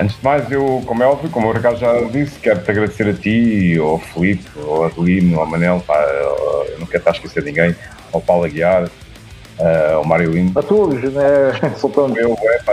[0.00, 3.14] Antes de mais, eu, como é óbvio, como o Ricardo já disse, quero-te agradecer a
[3.14, 5.96] ti, ao Felipe, ao Adelino, ao Manel, pá,
[6.70, 7.74] eu não quero estar a esquecer ninguém
[8.12, 8.90] ao Paulo Aguiar,
[9.58, 10.58] uh, ao Mário Lindo.
[10.58, 11.52] A todos, né?
[11.76, 12.18] Soltando.
[12.18, 12.72] Eu, é, pá,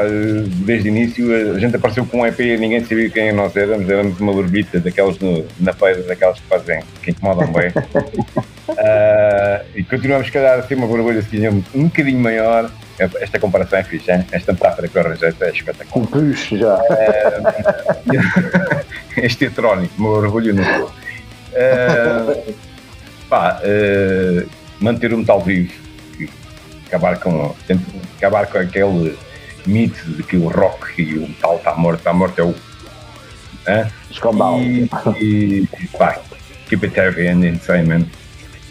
[0.65, 3.89] desde o início, a gente apareceu com um EP e ninguém sabia quem nós éramos,
[3.89, 7.69] éramos uma borbita daquelas no, na feira, daquelas que fazem, que incomodam bem.
[8.69, 12.69] uh, e continuamos, se calhar, a ter uma borbulha assim, um bocadinho maior.
[12.97, 14.25] Esta comparação é fixe, hein?
[14.31, 16.07] esta metáfora que eu arranjei é espetacular.
[16.07, 16.75] Puxo já.
[16.77, 16.81] Uh,
[19.21, 20.61] este heterónico, meu orgulho no
[21.55, 22.55] uh,
[23.29, 24.49] pá, uh,
[24.79, 25.73] manter o metal vivo,
[26.87, 27.55] acabar com,
[28.17, 29.17] acabar com aquele
[29.65, 32.55] mito de que o rock e o metal está morto, está morto é o.
[34.11, 34.61] Escambau.
[34.61, 34.87] E,
[35.19, 36.19] e pá,
[36.67, 38.05] keep it heavy and insane, man.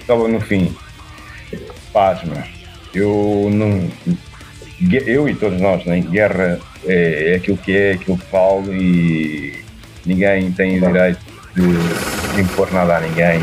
[0.01, 0.75] Estava no fim.
[1.93, 2.45] Paz, mano.
[2.95, 3.91] Eu não.
[4.91, 6.01] Eu e todos nós, né?
[6.01, 9.65] guerra é, é aquilo que é, aquilo que vale e
[10.05, 11.21] ninguém tem o direito
[11.55, 13.41] de impor nada a ninguém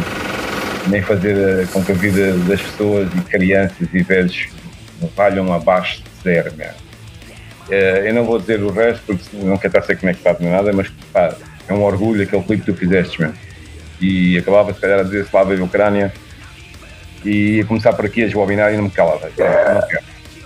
[0.88, 4.48] nem fazer eh, com que a vida das pessoas e crianças e velhos
[5.16, 6.92] valham abaixo de zero mesmo.
[7.70, 10.52] Eh, eu não vou dizer o resto porque não quero estar a ser conectado nem
[10.52, 11.36] nada, mas pá,
[11.68, 13.36] é um orgulho aquele clipe que tu fizeste mesmo.
[14.00, 16.12] E acabava se calhar a dizer Slava e Ucrânia
[17.24, 19.30] e ia começar por aqui a esbobinar e não me calava.
[19.38, 20.02] Não.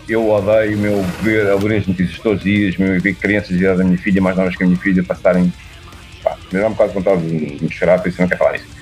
[0.08, 3.98] Eu odeio meu ver, abrir as notícias todos os dias, meu ver crianças da minha
[3.98, 5.52] filha, mais novas que a minha filha, passarem.
[6.22, 8.56] Pá, me dá um bocado de vontade de me chorar, por isso não quero falar
[8.56, 8.75] isso.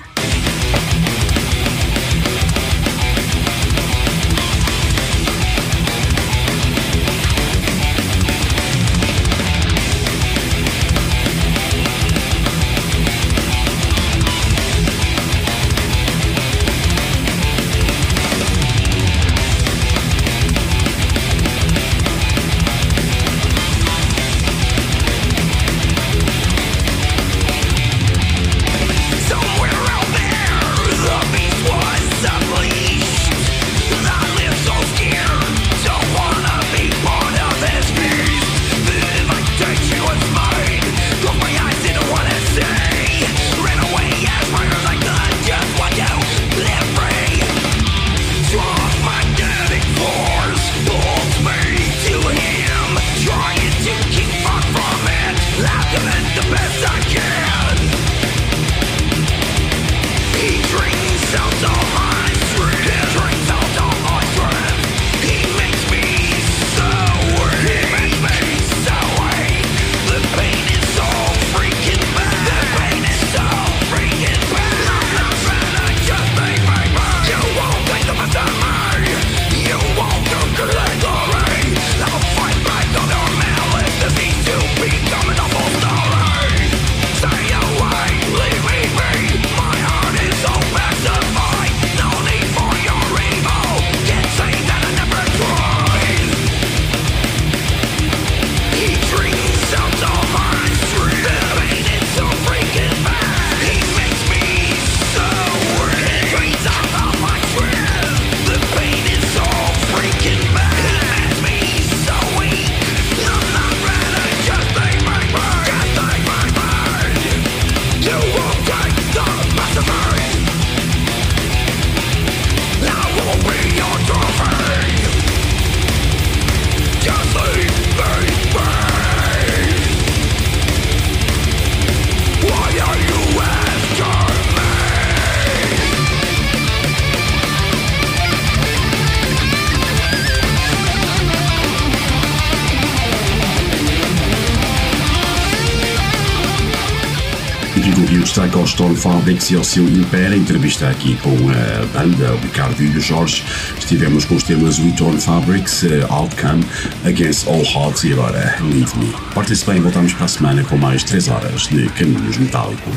[149.24, 150.36] Fabrics e ao seu Impera.
[150.36, 153.42] Entrevista aqui com a banda, o Ricardo e o Jorge.
[153.78, 156.62] Estivemos com os temas Return Fabrics, uh, Outcome,
[157.06, 159.14] Against All Odds e agora Leave Me.
[159.32, 162.92] Portem-se voltamos para a semana com mais 3 horas de Caminhos Metálicos.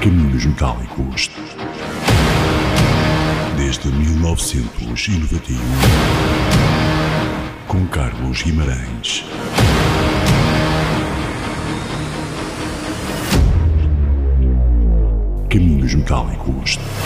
[0.00, 1.30] Caminhos Metálicos.
[3.56, 5.56] Desde 1991.
[7.68, 9.24] Com Carlos Guimarães.
[16.12, 17.01] Caminhos Metálicos.